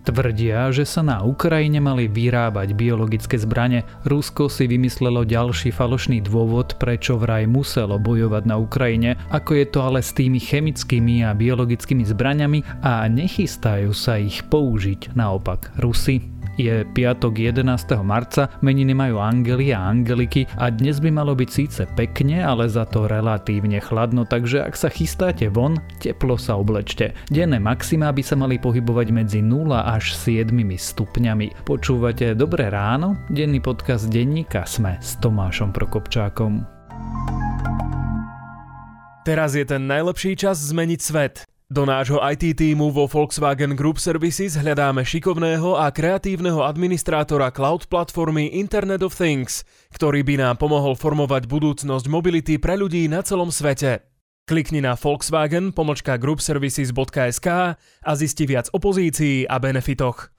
Tvrdia, 0.00 0.72
že 0.72 0.88
sa 0.88 1.04
na 1.04 1.20
Ukrajine 1.20 1.76
mali 1.76 2.08
vyrábať 2.08 2.72
biologické 2.72 3.36
zbrane. 3.36 3.84
Rusko 4.08 4.48
si 4.48 4.64
vymyslelo 4.64 5.28
ďalší 5.28 5.76
falošný 5.76 6.24
dôvod, 6.24 6.80
prečo 6.80 7.20
vraj 7.20 7.44
muselo 7.44 8.00
bojovať 8.00 8.42
na 8.48 8.56
Ukrajine, 8.56 9.20
ako 9.28 9.60
je 9.60 9.66
to 9.68 9.78
ale 9.84 10.00
s 10.00 10.16
tými 10.16 10.40
chemickými 10.40 11.20
a 11.28 11.36
biologickými 11.36 12.08
zbraňami 12.08 12.80
a 12.80 13.04
nechystajú 13.12 13.92
sa 13.92 14.16
ich 14.16 14.40
použiť 14.48 15.12
naopak 15.12 15.76
Rusy. 15.76 16.39
Je 16.60 16.84
piatok 16.84 17.40
11. 17.40 17.64
marca, 18.04 18.52
meniny 18.60 18.92
majú 18.92 19.16
Angely 19.16 19.72
a 19.72 19.80
Angeliky 19.80 20.44
a 20.60 20.68
dnes 20.68 21.00
by 21.00 21.08
malo 21.08 21.32
byť 21.32 21.48
síce 21.48 21.88
pekne, 21.96 22.44
ale 22.44 22.68
za 22.68 22.84
to 22.84 23.08
relatívne 23.08 23.80
chladno, 23.80 24.28
takže 24.28 24.68
ak 24.68 24.76
sa 24.76 24.92
chystáte 24.92 25.48
von, 25.48 25.80
teplo 26.04 26.36
sa 26.36 26.60
oblečte. 26.60 27.16
Denné 27.32 27.56
maxima 27.56 28.12
by 28.12 28.20
sa 28.20 28.36
mali 28.36 28.60
pohybovať 28.60 29.08
medzi 29.08 29.40
0 29.40 29.72
až 29.72 30.12
7 30.12 30.52
stupňami. 30.52 31.64
Počúvate 31.64 32.36
Dobré 32.36 32.68
ráno? 32.68 33.16
Denný 33.32 33.64
podcast 33.64 34.12
denníka 34.12 34.68
Sme 34.68 35.00
s 35.00 35.16
Tomášom 35.16 35.72
Prokopčákom. 35.72 36.60
Teraz 39.24 39.56
je 39.56 39.64
ten 39.64 39.88
najlepší 39.88 40.36
čas 40.36 40.60
zmeniť 40.60 41.00
svet. 41.00 41.49
Do 41.70 41.86
nášho 41.86 42.18
IT 42.18 42.58
týmu 42.58 42.90
vo 42.90 43.06
Volkswagen 43.06 43.78
Group 43.78 44.02
Services 44.02 44.58
hľadáme 44.58 45.06
šikovného 45.06 45.78
a 45.78 45.94
kreatívneho 45.94 46.66
administrátora 46.66 47.54
cloud 47.54 47.86
platformy 47.86 48.50
Internet 48.58 49.06
of 49.06 49.14
Things, 49.14 49.62
ktorý 49.94 50.26
by 50.26 50.34
nám 50.42 50.58
pomohol 50.58 50.98
formovať 50.98 51.46
budúcnosť 51.46 52.10
mobility 52.10 52.58
pre 52.58 52.74
ľudí 52.74 53.06
na 53.06 53.22
celom 53.22 53.54
svete. 53.54 54.02
Klikni 54.50 54.82
na 54.82 54.98
Volkswagen 54.98 55.70
pomočka 55.70 56.18
groupservices.sk 56.18 57.48
a 57.78 58.12
zisti 58.18 58.50
viac 58.50 58.66
o 58.74 58.82
pozícii 58.82 59.46
a 59.46 59.62
benefitoch. 59.62 60.34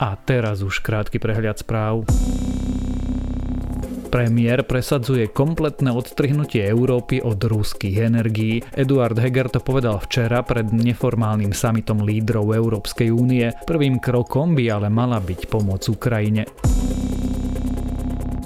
A 0.00 0.08
teraz 0.24 0.64
už 0.64 0.80
krátky 0.80 1.20
prehľad 1.20 1.60
správ. 1.60 2.08
Premiér 4.14 4.62
presadzuje 4.62 5.26
kompletné 5.34 5.90
odstrihnutie 5.90 6.62
Európy 6.62 7.18
od 7.18 7.34
ruských 7.34 8.06
energií. 8.06 8.62
Eduard 8.70 9.18
Heger 9.18 9.50
to 9.50 9.58
povedal 9.58 9.98
včera 9.98 10.46
pred 10.46 10.70
neformálnym 10.70 11.50
samitom 11.50 12.06
lídrov 12.06 12.54
Európskej 12.54 13.10
únie. 13.10 13.50
Prvým 13.66 13.98
krokom 13.98 14.54
by 14.54 14.70
ale 14.70 14.86
mala 14.86 15.18
byť 15.18 15.50
pomoc 15.50 15.82
Ukrajine. 15.90 16.46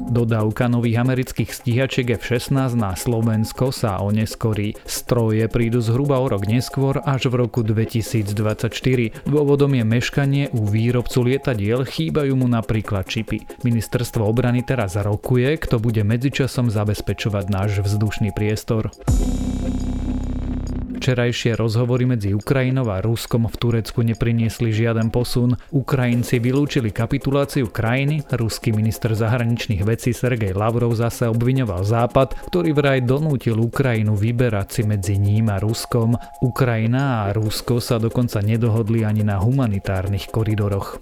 Dodávka 0.08 0.72
nových 0.72 1.04
amerických 1.04 1.52
stíhačiek 1.52 2.16
F-16 2.16 2.72
na 2.72 2.96
Slovensko 2.96 3.68
sa 3.68 4.00
oneskorí. 4.00 4.72
Stroje 4.88 5.44
prídu 5.52 5.84
zhruba 5.84 6.16
o 6.16 6.32
rok 6.32 6.48
neskôr 6.48 7.04
až 7.04 7.28
v 7.28 7.44
roku 7.44 7.60
2024. 7.60 8.72
Dôvodom 9.28 9.76
je 9.76 9.84
meškanie 9.84 10.44
u 10.56 10.64
výrobcu 10.64 11.28
lietadiel, 11.28 11.84
chýbajú 11.84 12.40
mu 12.40 12.48
napríklad 12.48 13.04
čipy. 13.04 13.44
Ministerstvo 13.60 14.24
obrany 14.24 14.64
teraz 14.64 14.96
rokuje, 14.96 15.60
kto 15.60 15.76
bude 15.76 16.00
medzičasom 16.00 16.72
zabezpečovať 16.72 17.44
náš 17.52 17.84
vzdušný 17.84 18.32
priestor. 18.32 18.88
Včerajšie 21.08 21.56
rozhovory 21.56 22.04
medzi 22.04 22.36
Ukrajinou 22.36 22.84
a 22.92 23.00
Ruskom 23.00 23.48
v 23.48 23.56
Turecku 23.56 24.04
nepriniesli 24.04 24.68
žiaden 24.76 25.08
posun. 25.08 25.56
Ukrajinci 25.72 26.36
vylúčili 26.36 26.92
kapituláciu 26.92 27.72
krajiny, 27.72 28.28
ruský 28.28 28.76
minister 28.76 29.16
zahraničných 29.16 29.88
vecí 29.88 30.12
Sergej 30.12 30.52
Lavrov 30.52 30.92
zase 30.92 31.32
obviňoval 31.32 31.80
Západ, 31.80 32.52
ktorý 32.52 32.76
vraj 32.76 33.00
donútil 33.08 33.56
Ukrajinu 33.56 34.20
vyberať 34.20 34.68
si 34.68 34.82
medzi 34.84 35.16
ním 35.16 35.48
a 35.48 35.56
Ruskom. 35.56 36.12
Ukrajina 36.44 37.24
a 37.24 37.32
Rusko 37.32 37.80
sa 37.80 37.96
dokonca 37.96 38.44
nedohodli 38.44 39.08
ani 39.08 39.24
na 39.24 39.40
humanitárnych 39.40 40.28
koridoroch. 40.28 41.00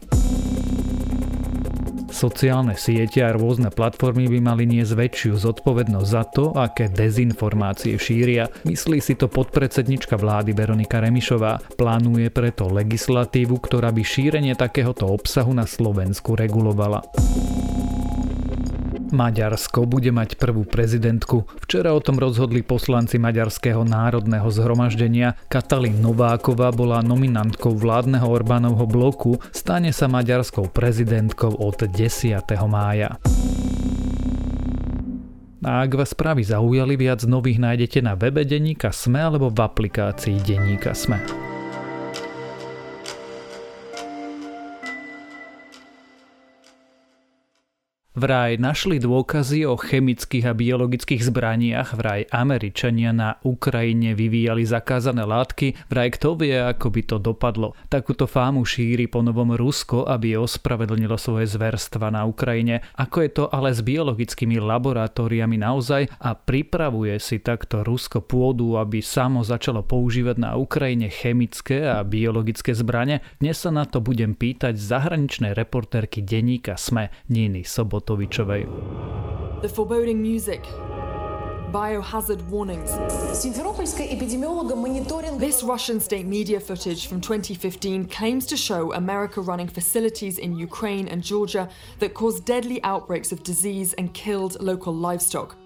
Sociálne 2.16 2.81
siete 2.81 3.21
a 3.21 3.37
rôzne 3.37 3.69
platformy 3.69 4.25
by 4.25 4.41
mali 4.41 4.65
niesť 4.65 4.97
väčšiu 4.97 5.32
zodpovednosť 5.37 6.09
za 6.09 6.25
to, 6.25 6.49
aké 6.56 6.88
dezinformácie 6.88 7.93
šíria. 8.00 8.49
Myslí 8.65 9.04
si 9.04 9.21
to 9.21 9.28
podpredsednička 9.28 10.16
vlády 10.16 10.56
Veronika 10.56 10.97
Remišová. 10.97 11.60
Plánuje 11.76 12.32
preto 12.32 12.72
legislatívu, 12.72 13.60
ktorá 13.60 13.93
by 13.93 14.00
šírenie 14.00 14.56
takéhoto 14.56 15.12
obsahu 15.12 15.53
na 15.53 15.69
Slovensku 15.69 16.32
regulovala. 16.32 17.05
Maďarsko 19.15 19.87
bude 19.87 20.11
mať 20.11 20.34
prvú 20.34 20.67
prezidentku. 20.67 21.47
Včera 21.62 21.94
o 21.94 22.03
tom 22.03 22.19
rozhodli 22.19 22.67
poslanci 22.67 23.22
Maďarského 23.22 23.87
národného 23.87 24.49
zhromaždenia. 24.50 25.39
Katalin 25.47 26.03
Nováková 26.03 26.75
bola 26.75 27.03
nominantkou 27.03 27.75
vládneho 27.75 28.27
Orbánovho 28.27 28.87
bloku, 28.91 29.39
stane 29.55 29.94
sa 29.94 30.11
maďarskou 30.11 30.71
prezidentkou 30.75 31.55
od 31.55 31.87
10. 31.87 32.43
mája. 32.67 33.15
A 35.67 35.83
ak 35.83 35.99
vás 35.99 36.15
správy 36.15 36.47
zaujali, 36.47 36.94
viac 36.94 37.27
nových 37.27 37.59
nájdete 37.59 37.99
na 37.99 38.15
webe 38.15 38.47
Deníka 38.47 38.94
Sme 38.94 39.19
alebo 39.19 39.50
v 39.50 39.59
aplikácii 39.67 40.38
Deníka 40.38 40.94
Sme. 40.94 41.45
Vraj 48.16 48.56
našli 48.56 48.97
dôkazy 48.97 49.69
o 49.69 49.77
chemických 49.77 50.49
a 50.49 50.56
biologických 50.56 51.21
zbraniach, 51.21 52.00
vraj 52.00 52.25
Američania 52.32 53.12
na 53.12 53.37
Ukrajine 53.44 54.16
vyvíjali 54.16 54.65
zakázané 54.65 55.28
látky, 55.28 55.77
vraj 55.93 56.16
kto 56.16 56.41
vie, 56.41 56.56
ako 56.56 56.97
by 56.97 57.03
to 57.05 57.16
dopadlo. 57.21 57.76
Takúto 57.93 58.25
fámu 58.25 58.65
šíri 58.65 59.05
po 59.05 59.21
novom 59.21 59.53
Rusko, 59.53 60.09
aby 60.09 60.32
ospravedlnilo 60.32 61.21
svoje 61.21 61.44
zverstva 61.44 62.09
na 62.09 62.25
Ukrajine. 62.25 62.81
Ako 62.97 63.21
je 63.21 63.31
to 63.37 63.44
ale 63.53 63.76
s 63.76 63.84
biologickými 63.84 64.65
laboratóriami 64.65 65.60
naozaj 65.60 66.09
a 66.16 66.32
pripravuje 66.32 67.21
si 67.21 67.44
takto 67.44 67.84
Rusko 67.84 68.25
pôdu, 68.25 68.81
aby 68.81 69.05
samo 69.05 69.44
začalo 69.44 69.84
používať 69.84 70.41
na 70.41 70.56
Ukrajine 70.56 71.12
chemické 71.12 71.84
a 71.84 72.00
biologické 72.00 72.72
zbranie? 72.72 73.21
Dnes 73.44 73.60
sa 73.60 73.69
na 73.69 73.84
to 73.84 74.00
budem 74.00 74.32
pýtať 74.32 74.81
zahraničnej 74.81 75.53
reportérky 75.53 76.25
denníka 76.25 76.81
SME 76.81 77.12
Niny 77.28 77.60
Sobot 77.69 78.06
The 79.62 79.69
foreboding 79.69 80.22
music. 80.22 80.62
Biohazard 81.72 82.41
warnings. 82.43 82.93
This 85.41 85.65
Russian 85.65 85.99
state 85.99 86.25
media 86.25 86.61
footage 86.61 87.09
from 87.09 87.21
2015 87.21 88.06
claims 88.06 88.47
to 88.47 88.56
show 88.56 88.93
America 88.93 89.41
running 89.41 89.67
facilities 89.67 90.39
in 90.39 90.56
Ukraine 90.56 91.09
and 91.09 91.21
Georgia 91.21 91.69
that 91.99 92.15
caused 92.15 92.44
deadly 92.44 92.81
outbreaks 92.84 93.33
of 93.33 93.43
disease 93.43 93.93
and 93.94 94.15
killed 94.15 94.56
local 94.61 94.94
livestock. 94.94 95.56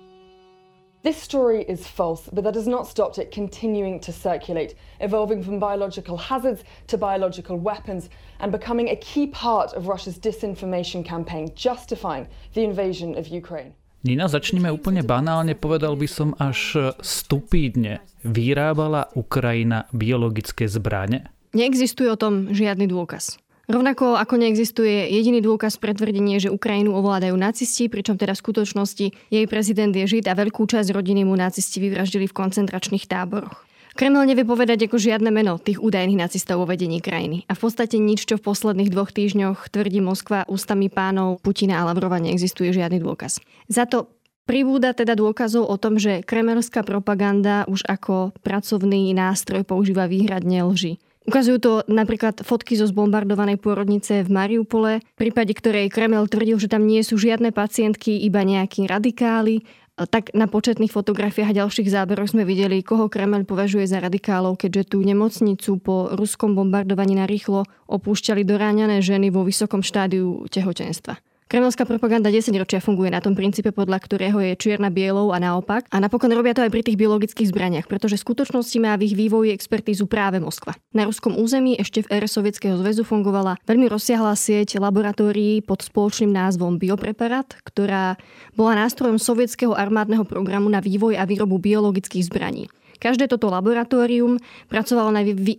This 1.03 1.17
story 1.17 1.65
is 1.65 1.89
false, 1.89 2.29
but 2.29 2.45
that 2.45 2.55
has 2.55 2.69
not 2.69 2.87
stopped 2.87 3.17
it 3.17 3.33
continuing 3.33 4.01
to 4.01 4.13
circulate, 4.13 4.77
evolving 5.01 5.43
from 5.43 5.59
biological 5.59 6.19
hazards 6.19 6.61
to 6.89 6.99
biological 6.99 7.57
weapons 7.57 8.11
and 8.39 8.53
becoming 8.53 8.91
a 8.91 8.97
key 8.97 9.27
part 9.27 9.73
of 9.73 9.89
Russia's 9.89 10.19
disinformation 10.19 11.01
campaign, 11.01 11.49
justifying 11.57 12.29
the 12.53 12.69
invasion 12.69 13.17
of 13.17 13.33
Ukraine. 13.33 13.73
Nina, 14.05 14.29
začneme 14.29 14.69
úplne 14.69 15.01
banálne, 15.01 15.57
povedal 15.57 15.97
by 15.97 16.05
som 16.05 16.37
až 16.37 16.93
stupídne. 17.01 18.05
Vyrábala 18.21 19.09
Ukrajina 19.17 19.89
biologické 19.97 20.69
zbrane? 20.69 21.33
Neexistuje 21.57 22.13
o 22.13 22.21
tom 22.21 22.53
žiadny 22.53 22.85
dôkaz. 22.85 23.41
Rovnako 23.71 24.19
ako 24.19 24.35
neexistuje 24.35 25.15
jediný 25.15 25.39
dôkaz 25.39 25.79
pre 25.79 25.95
tvrdenie, 25.95 26.43
že 26.43 26.51
Ukrajinu 26.51 26.91
ovládajú 26.99 27.39
nacisti, 27.39 27.87
pričom 27.87 28.19
teda 28.19 28.35
v 28.35 28.43
skutočnosti 28.43 29.07
jej 29.31 29.47
prezident 29.47 29.95
je 29.95 30.11
žid 30.11 30.27
a 30.27 30.35
veľkú 30.35 30.67
časť 30.67 30.91
rodiny 30.91 31.23
mu 31.23 31.39
nacisti 31.39 31.79
vyvraždili 31.79 32.27
v 32.27 32.35
koncentračných 32.35 33.07
táboroch. 33.07 33.63
Kreml 33.95 34.27
nevie 34.27 34.43
povedať 34.43 34.91
ako 34.91 34.99
žiadne 34.99 35.31
meno 35.31 35.63
tých 35.63 35.79
údajných 35.79 36.19
nacistov 36.19 36.63
vo 36.63 36.67
vedení 36.67 36.99
krajiny. 36.99 37.47
A 37.47 37.55
v 37.55 37.63
podstate 37.63 38.03
nič, 38.03 38.27
čo 38.27 38.43
v 38.43 38.47
posledných 38.51 38.91
dvoch 38.91 39.15
týždňoch 39.15 39.71
tvrdí 39.71 40.03
Moskva 40.03 40.51
ústami 40.51 40.91
pánov 40.91 41.39
Putina 41.39 41.79
a 41.79 41.87
Lavrova, 41.87 42.19
neexistuje 42.19 42.75
žiadny 42.75 42.99
dôkaz. 42.99 43.39
Za 43.71 43.87
to 43.87 44.11
Pribúda 44.51 44.91
teda 44.91 45.15
dôkazov 45.15 45.63
o 45.63 45.79
tom, 45.79 45.95
že 45.95 46.27
kremelská 46.27 46.83
propaganda 46.83 47.63
už 47.71 47.87
ako 47.87 48.35
pracovný 48.43 49.15
nástroj 49.15 49.63
používa 49.63 50.11
výhradne 50.11 50.67
lži. 50.67 50.99
Ukazujú 51.29 51.59
to 51.61 51.73
napríklad 51.85 52.41
fotky 52.41 52.81
zo 52.81 52.89
zbombardovanej 52.89 53.61
pôrodnice 53.61 54.25
v 54.25 54.31
Mariupole, 54.33 55.05
v 55.05 55.17
prípade 55.21 55.53
ktorej 55.53 55.93
Kreml 55.93 56.25
tvrdil, 56.25 56.57
že 56.57 56.73
tam 56.73 56.89
nie 56.89 57.05
sú 57.05 57.21
žiadne 57.21 57.53
pacientky, 57.53 58.17
iba 58.25 58.41
nejakí 58.41 58.89
radikáli. 58.89 59.69
Tak 60.01 60.33
na 60.33 60.49
početných 60.49 60.89
fotografiách 60.89 61.53
a 61.53 61.59
ďalších 61.61 61.93
záberoch 61.93 62.33
sme 62.33 62.49
videli, 62.49 62.81
koho 62.81 63.13
Kreml 63.13 63.45
považuje 63.45 63.85
za 63.85 64.01
radikálov, 64.01 64.57
keďže 64.57 64.97
tú 64.97 65.05
nemocnicu 65.05 65.77
po 65.77 66.09
ruskom 66.17 66.57
bombardovaní 66.57 67.21
na 67.21 67.29
rýchlo 67.29 67.69
opúšťali 67.85 68.41
doráňané 68.41 69.05
ženy 69.05 69.29
vo 69.29 69.45
vysokom 69.45 69.85
štádiu 69.85 70.49
tehotenstva. 70.49 71.21
Kremelská 71.51 71.83
propaganda 71.83 72.31
10 72.31 72.55
ročia 72.63 72.79
funguje 72.79 73.11
na 73.11 73.19
tom 73.19 73.35
princípe, 73.35 73.75
podľa 73.75 73.99
ktorého 73.99 74.39
je 74.39 74.55
čierna 74.55 74.87
bielou 74.87 75.35
a 75.35 75.43
naopak. 75.43 75.83
A 75.91 75.99
napokon 75.99 76.31
robia 76.31 76.55
to 76.55 76.63
aj 76.63 76.71
pri 76.71 76.87
tých 76.87 76.95
biologických 76.95 77.51
zbraniach, 77.51 77.91
pretože 77.91 78.15
v 78.15 78.23
skutočnosti 78.23 78.79
má 78.79 78.95
v 78.95 79.11
ich 79.11 79.19
vývoji 79.19 79.51
expertízu 79.51 80.07
práve 80.07 80.39
Moskva. 80.39 80.79
Na 80.95 81.11
ruskom 81.11 81.35
území 81.35 81.75
ešte 81.75 82.07
v 82.07 82.23
ére 82.23 82.31
Sovietskeho 82.31 82.79
zväzu 82.79 83.03
fungovala 83.03 83.59
veľmi 83.67 83.91
rozsiahla 83.91 84.39
sieť 84.39 84.79
laboratórií 84.79 85.67
pod 85.67 85.83
spoločným 85.83 86.31
názvom 86.31 86.79
Biopreparat, 86.79 87.59
ktorá 87.67 88.15
bola 88.55 88.87
nástrojom 88.87 89.19
sovietského 89.19 89.75
armádneho 89.75 90.23
programu 90.23 90.71
na 90.71 90.79
vývoj 90.79 91.19
a 91.19 91.27
výrobu 91.27 91.59
biologických 91.59 92.31
zbraní. 92.31 92.71
Každé 93.03 93.27
toto 93.27 93.51
laboratórium 93.51 94.39
pracovalo 94.71 95.11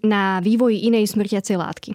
na 0.08 0.40
vývoji 0.40 0.88
inej 0.88 1.12
smrtiacej 1.12 1.60
látky 1.60 1.92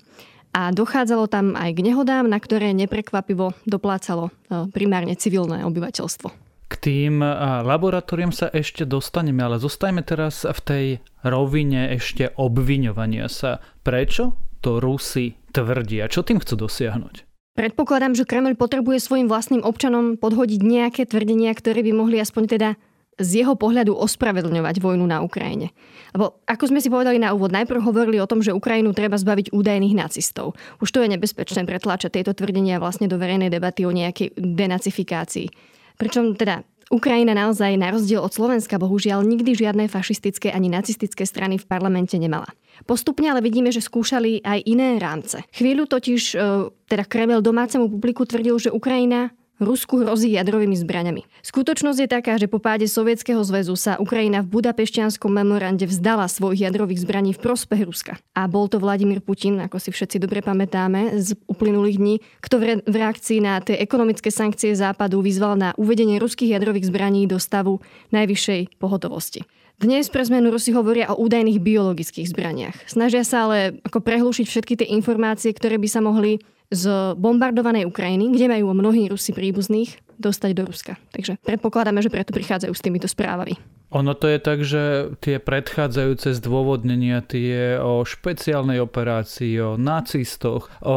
a 0.57 0.73
dochádzalo 0.73 1.29
tam 1.29 1.53
aj 1.53 1.77
k 1.77 1.85
nehodám, 1.85 2.25
na 2.33 2.41
ktoré 2.41 2.73
neprekvapivo 2.73 3.53
doplácalo 3.69 4.33
e, 4.33 4.73
primárne 4.73 5.13
civilné 5.13 5.69
obyvateľstvo. 5.69 6.33
K 6.67 6.75
tým 6.81 7.21
e, 7.21 7.29
laboratórium 7.61 8.33
sa 8.33 8.49
ešte 8.49 8.89
dostaneme, 8.89 9.45
ale 9.45 9.61
zostajme 9.61 10.01
teraz 10.01 10.49
v 10.49 10.61
tej 10.65 10.87
rovine 11.21 11.93
ešte 11.93 12.33
obviňovania 12.41 13.29
sa. 13.29 13.61
Prečo 13.85 14.41
to 14.65 14.81
Rusi 14.81 15.37
tvrdia? 15.53 16.09
Čo 16.09 16.25
tým 16.25 16.41
chcú 16.41 16.65
dosiahnuť? 16.65 17.29
Predpokladám, 17.57 18.17
že 18.17 18.25
Kreml 18.25 18.57
potrebuje 18.57 19.01
svojim 19.01 19.29
vlastným 19.29 19.61
občanom 19.61 20.17
podhodiť 20.17 20.61
nejaké 20.61 21.05
tvrdenia, 21.05 21.53
ktoré 21.53 21.85
by 21.85 21.93
mohli 21.93 22.17
aspoň 22.21 22.45
teda 22.49 22.69
z 23.17 23.45
jeho 23.45 23.57
pohľadu 23.57 23.97
ospravedlňovať 23.97 24.77
vojnu 24.81 25.05
na 25.09 25.25
Ukrajine. 25.25 25.73
Lebo 26.13 26.41
ako 26.45 26.69
sme 26.69 26.81
si 26.85 26.93
povedali 26.93 27.17
na 27.17 27.33
úvod, 27.33 27.53
najprv 27.53 27.81
hovorili 27.81 28.21
o 28.21 28.29
tom, 28.29 28.45
že 28.45 28.53
Ukrajinu 28.53 28.93
treba 28.93 29.17
zbaviť 29.17 29.57
údajných 29.57 29.97
nacistov. 29.97 30.53
Už 30.85 30.93
to 30.93 31.01
je 31.01 31.13
nebezpečné 31.13 31.65
pretláčať 31.65 32.21
tieto 32.21 32.37
tvrdenia 32.37 32.77
vlastne 32.77 33.09
do 33.09 33.17
verejnej 33.17 33.49
debaty 33.49 33.89
o 33.89 33.93
nejakej 33.93 34.37
denacifikácii. 34.37 35.49
Pričom 35.97 36.37
teda 36.37 36.61
Ukrajina 36.87 37.35
naozaj 37.35 37.75
na 37.75 37.91
rozdiel 37.91 38.23
od 38.23 38.31
Slovenska 38.31 38.79
bohužiaľ 38.79 39.27
nikdy 39.27 39.59
žiadne 39.59 39.91
fašistické 39.91 40.55
ani 40.55 40.71
nacistické 40.71 41.27
strany 41.27 41.59
v 41.59 41.67
parlamente 41.67 42.15
nemala. 42.15 42.47
Postupne 42.87 43.27
ale 43.27 43.43
vidíme, 43.43 43.75
že 43.75 43.83
skúšali 43.83 44.45
aj 44.45 44.63
iné 44.69 45.01
rámce. 45.03 45.43
Chvíľu 45.51 45.91
totiž 45.91 46.23
e, 46.37 46.71
teda 46.87 47.05
Kreml 47.09 47.43
domácemu 47.43 47.91
publiku 47.91 48.23
tvrdil, 48.23 48.55
že 48.63 48.71
Ukrajina 48.71 49.35
Rusku 49.57 50.05
hrozí 50.05 50.37
jadrovými 50.37 50.77
zbraňami. 50.77 51.25
Skutočnosť 51.41 51.99
je 52.05 52.09
taká, 52.09 52.37
že 52.37 52.45
po 52.45 52.61
páde 52.61 52.85
Sovietskeho 52.85 53.41
zväzu 53.41 53.73
sa 53.73 53.97
Ukrajina 53.97 54.45
v 54.45 54.61
budapešťanskom 54.61 55.33
memorande 55.33 55.89
vzdala 55.89 56.29
svojich 56.29 56.69
jadrových 56.69 57.09
zbraní 57.09 57.33
v 57.33 57.41
prospech 57.41 57.89
Ruska. 57.89 58.13
A 58.37 58.45
bol 58.53 58.69
to 58.69 58.77
Vladimír 58.77 59.25
Putin, 59.25 59.57
ako 59.65 59.81
si 59.81 59.89
všetci 59.97 60.21
dobre 60.21 60.45
pamätáme, 60.45 61.17
z 61.17 61.41
uplynulých 61.49 61.97
dní, 61.97 62.15
kto 62.45 62.61
v 62.85 62.95
reakcii 62.95 63.39
na 63.41 63.65
tie 63.65 63.81
ekonomické 63.81 64.29
sankcie 64.29 64.77
Západu 64.77 65.25
vyzval 65.25 65.57
na 65.57 65.73
uvedenie 65.81 66.21
ruských 66.21 66.53
jadrových 66.53 66.93
zbraní 66.93 67.25
do 67.25 67.41
stavu 67.41 67.81
najvyššej 68.13 68.77
pohotovosti. 68.77 69.49
Dnes 69.77 70.09
pre 70.09 70.25
zmenu 70.25 70.49
Rusi 70.53 70.73
hovoria 70.73 71.13
o 71.13 71.21
údajných 71.21 71.61
biologických 71.61 72.33
zbraniach. 72.33 72.89
Snažia 72.89 73.29
sa 73.29 73.45
ale 73.45 73.77
ako 73.85 74.01
prehlušiť 74.01 74.47
všetky 74.49 74.75
tie 74.81 74.89
informácie, 74.89 75.53
ktoré 75.53 75.77
by 75.77 75.85
sa 75.85 76.01
mohli 76.01 76.41
z 76.71 77.15
bombardovanej 77.15 77.87
Ukrajiny, 77.87 78.35
kde 78.35 78.47
majú 78.51 78.75
mnohí 78.75 79.07
Rusi 79.11 79.31
príbuzných, 79.31 80.03
dostať 80.17 80.51
do 80.57 80.63
Ruska. 80.65 80.97
Takže 81.13 81.37
predpokladáme, 81.45 82.01
že 82.01 82.09
preto 82.09 82.33
prichádzajú 82.33 82.73
s 82.73 82.85
týmito 82.85 83.09
správami. 83.09 83.57
Ono 83.95 84.19
to 84.19 84.27
je 84.27 84.39
tak, 84.43 84.59
že 84.67 85.15
tie 85.23 85.39
predchádzajúce 85.39 86.35
zdôvodnenia, 86.43 87.23
tie 87.23 87.79
o 87.79 88.03
špeciálnej 88.03 88.83
operácii, 88.83 89.55
o 89.63 89.79
nacistoch, 89.79 90.67
o 90.83 90.97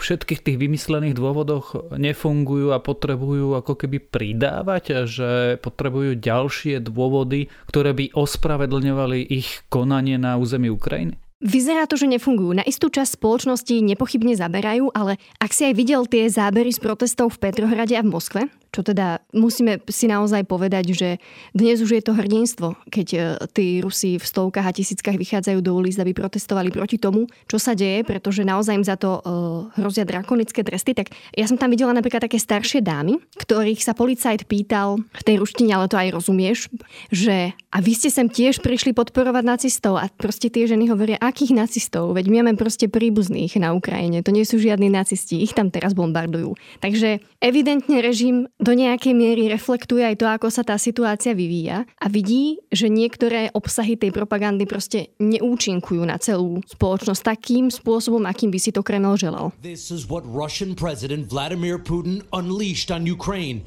všetkých 0.00 0.40
tých 0.40 0.56
vymyslených 0.56 1.20
dôvodoch 1.20 1.92
nefungujú 2.00 2.72
a 2.72 2.80
potrebujú 2.80 3.60
ako 3.60 3.84
keby 3.84 4.00
pridávať, 4.00 4.84
a 4.96 5.00
že 5.04 5.60
potrebujú 5.60 6.16
ďalšie 6.16 6.80
dôvody, 6.80 7.52
ktoré 7.68 7.92
by 7.92 8.16
ospravedlňovali 8.16 9.20
ich 9.28 9.60
konanie 9.68 10.16
na 10.16 10.40
území 10.40 10.72
Ukrajiny? 10.72 11.20
Vyzerá 11.40 11.88
to, 11.88 11.96
že 11.96 12.04
nefungujú. 12.04 12.52
Na 12.52 12.60
istú 12.60 12.92
časť 12.92 13.16
spoločnosti 13.16 13.72
nepochybne 13.80 14.36
zaberajú, 14.36 14.92
ale 14.92 15.16
ak 15.40 15.56
si 15.56 15.64
aj 15.64 15.72
videl 15.72 16.04
tie 16.04 16.28
zábery 16.28 16.68
z 16.68 16.84
protestov 16.84 17.32
v 17.32 17.48
Petrohrade 17.48 17.96
a 17.96 18.04
v 18.04 18.12
Moskve, 18.12 18.42
čo 18.70 18.86
teda 18.86 19.22
musíme 19.34 19.82
si 19.90 20.06
naozaj 20.06 20.46
povedať, 20.46 20.94
že 20.94 21.08
dnes 21.50 21.82
už 21.82 21.98
je 21.98 22.02
to 22.02 22.14
hrdinstvo, 22.14 22.78
keď 22.86 23.08
e, 23.10 23.18
tí 23.50 23.66
Rusi 23.82 24.16
v 24.16 24.24
stovkách 24.24 24.66
a 24.66 24.72
tisíckach 24.74 25.18
vychádzajú 25.18 25.58
do 25.58 25.74
ulic, 25.74 25.98
aby 25.98 26.14
protestovali 26.14 26.70
proti 26.70 26.96
tomu, 26.98 27.26
čo 27.50 27.58
sa 27.58 27.74
deje, 27.74 28.06
pretože 28.06 28.46
naozaj 28.46 28.74
im 28.78 28.86
za 28.86 28.94
to 28.94 29.18
uh, 29.20 29.66
hrozia 29.74 30.06
drakonické 30.06 30.62
tresty. 30.62 30.94
Tak 30.94 31.10
ja 31.34 31.46
som 31.50 31.58
tam 31.58 31.74
videla 31.74 31.90
napríklad 31.90 32.22
také 32.22 32.38
staršie 32.38 32.80
dámy, 32.80 33.18
ktorých 33.36 33.82
sa 33.82 33.92
policajt 33.92 34.46
pýtal 34.46 35.02
v 35.02 35.22
tej 35.26 35.36
ruštine, 35.42 35.74
ale 35.74 35.90
to 35.90 35.98
aj 35.98 36.14
rozumieš, 36.14 36.70
že 37.10 37.52
a 37.70 37.78
vy 37.78 37.92
ste 37.94 38.10
sem 38.10 38.26
tiež 38.26 38.62
prišli 38.62 38.90
podporovať 38.94 39.44
nacistov 39.46 39.94
a 39.98 40.10
proste 40.10 40.50
tie 40.50 40.66
ženy 40.66 40.90
hovoria, 40.90 41.22
akých 41.22 41.54
nacistov? 41.54 42.10
Veď 42.14 42.26
my 42.26 42.36
máme 42.42 42.58
proste 42.58 42.90
príbuzných 42.90 43.58
na 43.62 43.74
Ukrajine, 43.74 44.26
to 44.26 44.34
nie 44.34 44.42
sú 44.42 44.58
žiadni 44.58 44.90
nacisti, 44.90 45.38
ich 45.38 45.54
tam 45.54 45.70
teraz 45.70 45.94
bombardujú. 45.94 46.58
Takže 46.82 47.22
evidentne 47.38 48.02
režim 48.02 48.50
do 48.60 48.76
nejakej 48.76 49.16
miery 49.16 49.48
reflektuje 49.48 50.04
aj 50.04 50.16
to, 50.20 50.26
ako 50.28 50.52
sa 50.52 50.60
tá 50.60 50.76
situácia 50.76 51.32
vyvíja 51.32 51.88
a 51.96 52.06
vidí, 52.12 52.60
že 52.68 52.92
niektoré 52.92 53.48
obsahy 53.56 53.96
tej 53.96 54.12
propagandy 54.12 54.68
proste 54.68 55.16
neúčinkujú 55.16 56.04
na 56.04 56.20
celú 56.20 56.60
spoločnosť 56.68 57.22
takým 57.24 57.72
spôsobom, 57.72 58.28
akým 58.28 58.52
by 58.52 58.60
si 58.60 58.70
to 58.70 58.84
Kreml 58.84 59.16
želal. 59.16 59.56
This 59.64 59.88
is 59.88 60.04
what 60.06 60.22
Russian 60.28 60.76
President 60.76 61.26
Vladimir 61.32 61.80
Putin 61.80 62.20
unleashed 62.36 62.92
on 62.92 63.08
Ukraine. 63.08 63.64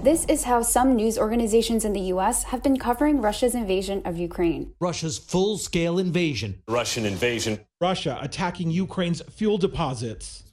This 0.00 0.24
is 0.32 0.44
how 0.44 0.64
some 0.64 0.96
news 0.96 1.20
organizations 1.20 1.84
in 1.84 1.92
the 1.92 2.08
US 2.16 2.44
have 2.48 2.62
been 2.64 2.80
covering 2.80 3.20
Russia's 3.20 3.52
invasion 3.52 4.00
of 4.08 4.16
Ukraine. 4.16 4.72
Russia's 4.80 5.20
full 5.20 5.60
scale 5.60 6.00
invasion. 6.00 6.60
Russian 6.68 7.04
invasion. 7.04 7.60
Russia 7.80 8.16
attacking 8.20 8.70
Ukraine's 8.72 9.20
fuel 9.28 9.58
deposits. 9.60 10.44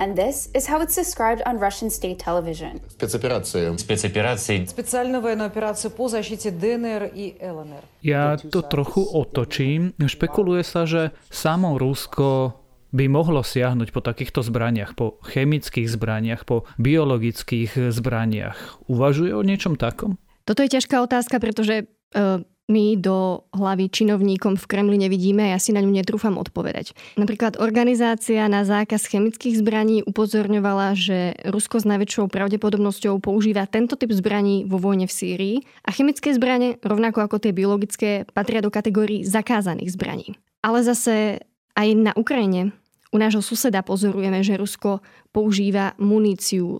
And 0.00 0.18
this 0.18 0.50
is 0.54 0.66
how 0.66 0.82
it's 0.82 0.96
described 0.98 1.42
on 1.46 1.58
Russian 1.58 1.90
state 1.90 2.18
television. 2.18 2.80
Спецоперация. 2.88 3.76
Спецоперации. 3.78 4.66
Специальная 4.66 5.20
военная 5.20 5.46
операция 5.46 5.90
по 5.90 6.08
защите 6.08 6.50
ДНР 6.50 7.10
и 7.14 7.36
ЛНР. 7.40 7.82
Ja 8.02 8.36
to 8.36 8.62
trochu 8.66 9.06
otočím. 9.06 9.94
Špekuluje 9.98 10.66
sa, 10.66 10.84
že 10.84 11.14
samo 11.30 11.78
Rusko 11.78 12.58
by 12.94 13.10
mohlo 13.10 13.42
siahnuť 13.42 13.90
po 13.90 13.98
takýchto 13.98 14.46
zbraniach, 14.46 14.94
po 14.94 15.18
chemických 15.26 15.90
zbraniach, 15.90 16.46
po 16.46 16.62
biologických 16.78 17.90
zbraniach. 17.90 18.86
Uvažuje 18.86 19.34
o 19.34 19.42
niečom 19.42 19.74
takom? 19.74 20.14
Toto 20.46 20.62
je 20.62 20.78
ťažká 20.78 21.02
otázka, 21.02 21.42
pretože 21.42 21.90
uh, 22.14 22.46
my 22.69 22.95
do 22.95 23.43
hlavy 23.51 23.89
činovníkom 23.89 24.55
v 24.55 24.65
Kremli 24.69 25.01
nevidíme 25.01 25.49
a 25.49 25.57
ja 25.57 25.59
si 25.59 25.73
na 25.73 25.81
ňu 25.81 25.89
netrúfam 25.89 26.37
odpovedať. 26.37 26.93
Napríklad 27.17 27.57
organizácia 27.57 28.45
na 28.45 28.61
zákaz 28.61 29.09
chemických 29.09 29.57
zbraní 29.59 30.05
upozorňovala, 30.05 30.93
že 30.93 31.35
Rusko 31.49 31.81
s 31.81 31.89
najväčšou 31.89 32.29
pravdepodobnosťou 32.29 33.17
používa 33.19 33.65
tento 33.65 33.97
typ 33.97 34.13
zbraní 34.13 34.69
vo 34.69 34.77
vojne 34.77 35.09
v 35.09 35.13
Sýrii 35.17 35.55
a 35.83 35.89
chemické 35.89 36.31
zbranie, 36.31 36.77
rovnako 36.85 37.25
ako 37.25 37.41
tie 37.41 37.51
biologické, 37.51 38.23
patria 38.31 38.61
do 38.61 38.69
kategórií 38.69 39.25
zakázaných 39.25 39.97
zbraní. 39.97 40.37
Ale 40.61 40.85
zase 40.85 41.41
aj 41.73 41.87
na 41.97 42.11
Ukrajine 42.13 42.75
u 43.09 43.17
nášho 43.17 43.41
suseda 43.41 43.81
pozorujeme, 43.81 44.45
že 44.45 44.57
Rusko 44.57 45.01
používa 45.33 45.97
muníciu 45.97 46.77
e, 46.77 46.79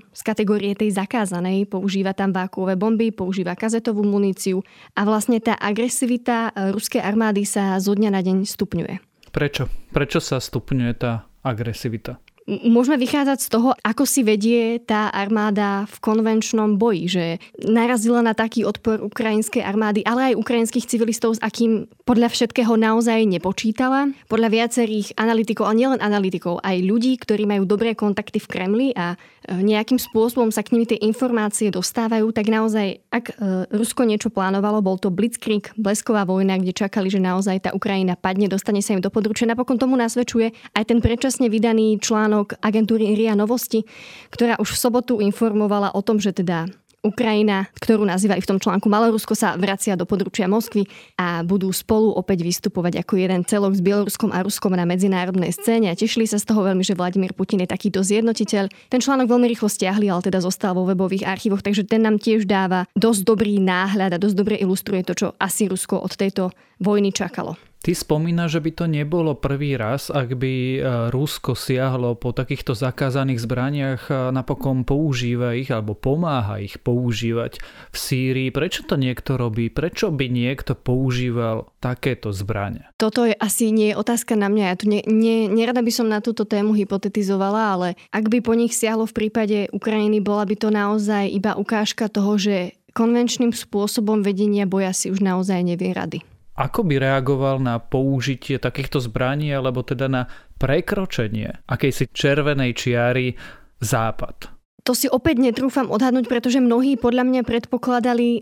z 0.00 0.20
kategórie 0.24 0.72
tej 0.72 0.96
zakázanej, 0.96 1.68
používa 1.68 2.16
tam 2.16 2.32
vákuové 2.32 2.80
bomby, 2.80 3.12
používa 3.12 3.52
kazetovú 3.52 4.04
muníciu 4.04 4.64
a 4.96 5.04
vlastne 5.04 5.36
tá 5.40 5.56
agresivita 5.56 6.52
e, 6.52 6.72
ruskej 6.72 7.04
armády 7.04 7.44
sa 7.44 7.76
zo 7.76 7.92
dňa 7.92 8.10
na 8.12 8.20
deň 8.24 8.48
stupňuje. 8.48 8.94
Prečo? 9.32 9.68
Prečo 9.92 10.20
sa 10.24 10.40
stupňuje 10.40 10.92
tá 10.96 11.28
agresivita? 11.44 12.16
Môžeme 12.46 12.94
vychádzať 12.96 13.38
z 13.42 13.48
toho, 13.50 13.74
ako 13.82 14.06
si 14.06 14.22
vedie 14.22 14.78
tá 14.78 15.10
armáda 15.10 15.84
v 15.90 15.96
konvenčnom 15.98 16.78
boji, 16.78 17.04
že 17.10 17.24
narazila 17.58 18.22
na 18.22 18.38
taký 18.38 18.62
odpor 18.62 19.02
ukrajinskej 19.02 19.66
armády, 19.66 20.06
ale 20.06 20.32
aj 20.32 20.38
ukrajinských 20.38 20.86
civilistov, 20.86 21.36
s 21.36 21.42
akým 21.42 21.90
podľa 22.06 22.30
všetkého 22.30 22.78
naozaj 22.78 23.26
nepočítala. 23.26 24.14
Podľa 24.30 24.48
viacerých 24.48 25.18
analytikov, 25.18 25.66
a 25.66 25.74
nielen 25.74 25.98
analytikov, 25.98 26.62
aj 26.62 26.86
ľudí, 26.86 27.18
ktorí 27.18 27.50
majú 27.50 27.66
dobré 27.66 27.98
kontakty 27.98 28.38
v 28.38 28.50
Kremli 28.50 28.88
a 28.94 29.18
nejakým 29.48 29.98
spôsobom 30.02 30.50
sa 30.50 30.66
k 30.66 30.74
nimi 30.74 30.90
tie 30.90 30.98
informácie 30.98 31.70
dostávajú, 31.70 32.34
tak 32.34 32.50
naozaj, 32.50 32.98
ak 33.14 33.24
e, 33.30 33.34
Rusko 33.70 34.02
niečo 34.02 34.26
plánovalo, 34.30 34.82
bol 34.82 34.98
to 34.98 35.14
Blitzkrieg, 35.14 35.70
blesková 35.78 36.26
vojna, 36.26 36.58
kde 36.58 36.74
čakali, 36.74 37.06
že 37.06 37.22
naozaj 37.22 37.66
tá 37.66 37.70
Ukrajina 37.70 38.18
padne, 38.18 38.50
dostane 38.50 38.82
sa 38.82 38.98
im 38.98 39.02
do 39.02 39.12
područia. 39.12 39.46
Napokon 39.46 39.78
tomu 39.78 39.94
nasvedčuje 39.94 40.50
aj 40.74 40.84
ten 40.90 40.98
predčasne 40.98 41.46
vydaný 41.46 42.02
článok 42.02 42.58
agentúry 42.58 43.14
RIA 43.14 43.38
Novosti, 43.38 43.86
ktorá 44.34 44.58
už 44.58 44.74
v 44.74 44.80
sobotu 44.82 45.12
informovala 45.22 45.94
o 45.94 46.02
tom, 46.02 46.18
že 46.18 46.34
teda 46.34 46.66
Ukrajina, 47.06 47.70
ktorú 47.78 48.02
nazývajú 48.02 48.42
v 48.42 48.50
tom 48.50 48.58
článku 48.58 48.90
Malorusko, 48.90 49.38
sa 49.38 49.54
vracia 49.54 49.94
do 49.94 50.02
područia 50.02 50.50
Moskvy 50.50 50.90
a 51.14 51.46
budú 51.46 51.70
spolu 51.70 52.10
opäť 52.18 52.42
vystupovať 52.42 53.06
ako 53.06 53.14
jeden 53.14 53.46
celok 53.46 53.78
s 53.78 53.80
Bieloruskom 53.80 54.34
a 54.34 54.42
Ruskom 54.42 54.74
na 54.74 54.82
medzinárodnej 54.82 55.54
scéne 55.54 55.94
a 55.94 55.98
tešili 55.98 56.26
sa 56.26 56.42
z 56.42 56.50
toho 56.50 56.66
veľmi, 56.66 56.82
že 56.82 56.98
Vladimír 56.98 57.30
Putin 57.32 57.62
je 57.62 57.70
takýto 57.70 58.02
zjednotiteľ. 58.02 58.68
Ten 58.90 59.00
článok 59.00 59.30
veľmi 59.30 59.46
rýchlo 59.46 59.70
stiahli, 59.70 60.10
ale 60.10 60.26
teda 60.26 60.42
zostal 60.42 60.74
vo 60.74 60.84
webových 60.84 61.24
archívoch, 61.24 61.62
takže 61.62 61.86
ten 61.86 62.02
nám 62.02 62.18
tiež 62.18 62.50
dáva 62.50 62.90
dosť 62.98 63.22
dobrý 63.22 63.62
náhľad 63.62 64.18
a 64.18 64.22
dosť 64.22 64.36
dobre 64.36 64.54
ilustruje 64.58 65.06
to, 65.06 65.14
čo 65.14 65.26
asi 65.38 65.70
Rusko 65.70 66.02
od 66.02 66.12
tejto 66.18 66.50
vojny 66.82 67.14
čakalo. 67.14 67.54
Ty 67.86 67.94
spomínaš, 67.94 68.58
že 68.58 68.64
by 68.66 68.70
to 68.74 68.84
nebolo 68.90 69.38
prvý 69.38 69.78
raz, 69.78 70.10
ak 70.10 70.34
by 70.34 70.54
e, 70.74 70.78
Rusko 71.14 71.54
siahlo 71.54 72.18
po 72.18 72.34
takýchto 72.34 72.74
zakázaných 72.74 73.46
zbraniach 73.46 74.02
a 74.10 74.34
napokon 74.34 74.82
používa 74.82 75.54
ich 75.54 75.70
alebo 75.70 75.94
pomáha 75.94 76.58
ich 76.58 76.82
používať 76.82 77.62
v 77.62 77.96
Sýrii. 77.96 78.50
Prečo 78.50 78.82
to 78.90 78.98
niekto 78.98 79.38
robí? 79.38 79.70
Prečo 79.70 80.10
by 80.10 80.26
niekto 80.26 80.74
používal 80.74 81.70
takéto 81.78 82.34
zbranie? 82.34 82.90
Toto 82.98 83.22
je 83.22 83.38
asi 83.38 83.70
nie 83.70 83.94
otázka 83.94 84.34
na 84.34 84.50
mňa. 84.50 84.64
Ja 84.66 84.74
tu 84.74 84.90
ne, 84.90 85.06
ne, 85.06 85.46
nerada 85.46 85.78
by 85.78 85.92
som 85.94 86.10
na 86.10 86.18
túto 86.18 86.42
tému 86.42 86.74
hypotetizovala, 86.74 87.78
ale 87.78 87.88
ak 88.10 88.26
by 88.26 88.42
po 88.42 88.58
nich 88.58 88.74
siahlo 88.74 89.06
v 89.06 89.14
prípade 89.14 89.70
Ukrajiny, 89.70 90.18
bola 90.18 90.42
by 90.42 90.58
to 90.58 90.74
naozaj 90.74 91.30
iba 91.30 91.54
ukážka 91.54 92.10
toho, 92.10 92.34
že 92.34 92.74
konvenčným 92.98 93.54
spôsobom 93.54 94.26
vedenia 94.26 94.66
boja 94.66 94.90
si 94.90 95.06
už 95.06 95.22
naozaj 95.22 95.62
nevie 95.62 95.94
rady. 95.94 96.26
Ako 96.56 96.88
by 96.88 96.96
reagoval 96.96 97.60
na 97.60 97.76
použitie 97.76 98.56
takýchto 98.56 98.96
zbraní 99.04 99.52
alebo 99.52 99.84
teda 99.84 100.08
na 100.08 100.22
prekročenie 100.56 101.52
akejsi 101.68 102.08
červenej 102.16 102.72
čiary 102.72 103.36
západ? 103.84 104.56
To 104.88 104.96
si 104.96 105.10
opäť 105.10 105.42
netrúfam 105.42 105.92
odhadnúť, 105.92 106.30
pretože 106.30 106.62
mnohí 106.62 106.96
podľa 106.96 107.28
mňa 107.28 107.42
predpokladali, 107.44 108.28
e, 108.38 108.40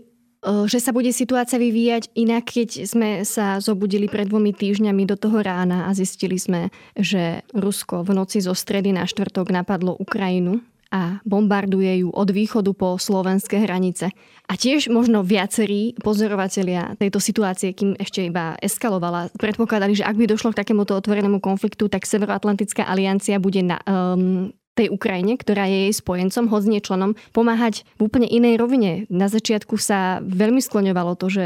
že 0.69 0.77
sa 0.79 0.93
bude 0.95 1.09
situácia 1.11 1.57
vyvíjať 1.59 2.13
inak, 2.15 2.45
keď 2.45 2.69
sme 2.87 3.09
sa 3.27 3.59
zobudili 3.59 4.07
pred 4.07 4.29
dvomi 4.29 4.53
týždňami 4.53 5.03
do 5.09 5.17
toho 5.19 5.41
rána 5.41 5.89
a 5.89 5.97
zistili 5.97 6.37
sme, 6.37 6.69
že 6.95 7.43
Rusko 7.51 8.05
v 8.05 8.15
noci 8.15 8.39
zo 8.39 8.53
stredy 8.53 8.93
na 8.93 9.03
štvrtok 9.03 9.51
napadlo 9.51 9.97
Ukrajinu 9.97 10.63
a 10.95 11.19
bombarduje 11.27 12.07
ju 12.07 12.09
od 12.15 12.31
východu 12.31 12.71
po 12.71 12.95
slovenské 12.95 13.67
hranice. 13.67 14.15
A 14.47 14.55
tiež 14.55 14.87
možno 14.87 15.27
viacerí 15.27 15.91
pozorovatelia 15.99 16.95
tejto 16.95 17.19
situácie, 17.19 17.75
kým 17.75 17.99
ešte 17.99 18.23
iba 18.23 18.55
eskalovala, 18.63 19.27
predpokladali, 19.35 19.99
že 19.99 20.07
ak 20.07 20.15
by 20.15 20.31
došlo 20.31 20.55
k 20.55 20.63
takémuto 20.63 20.95
otvorenému 20.95 21.43
konfliktu, 21.43 21.91
tak 21.91 22.07
Severoatlantická 22.07 22.87
aliancia 22.87 23.43
bude 23.43 23.59
na, 23.59 23.83
um, 23.83 24.55
tej 24.75 24.91
Ukrajine, 24.91 25.39
ktorá 25.39 25.65
je 25.71 25.87
jej 25.87 25.93
spojencom, 25.95 26.51
hoď 26.51 26.63
nie 26.67 26.83
členom, 26.83 27.11
pomáhať 27.31 27.87
v 27.95 28.11
úplne 28.11 28.27
inej 28.27 28.59
rovine. 28.59 29.07
Na 29.07 29.31
začiatku 29.31 29.79
sa 29.79 30.19
veľmi 30.21 30.59
skloňovalo 30.59 31.15
to, 31.15 31.31
že 31.31 31.45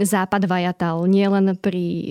Západ 0.00 0.48
vajatal 0.48 1.04
nielen 1.04 1.60
pri 1.60 1.84
e, 1.84 2.04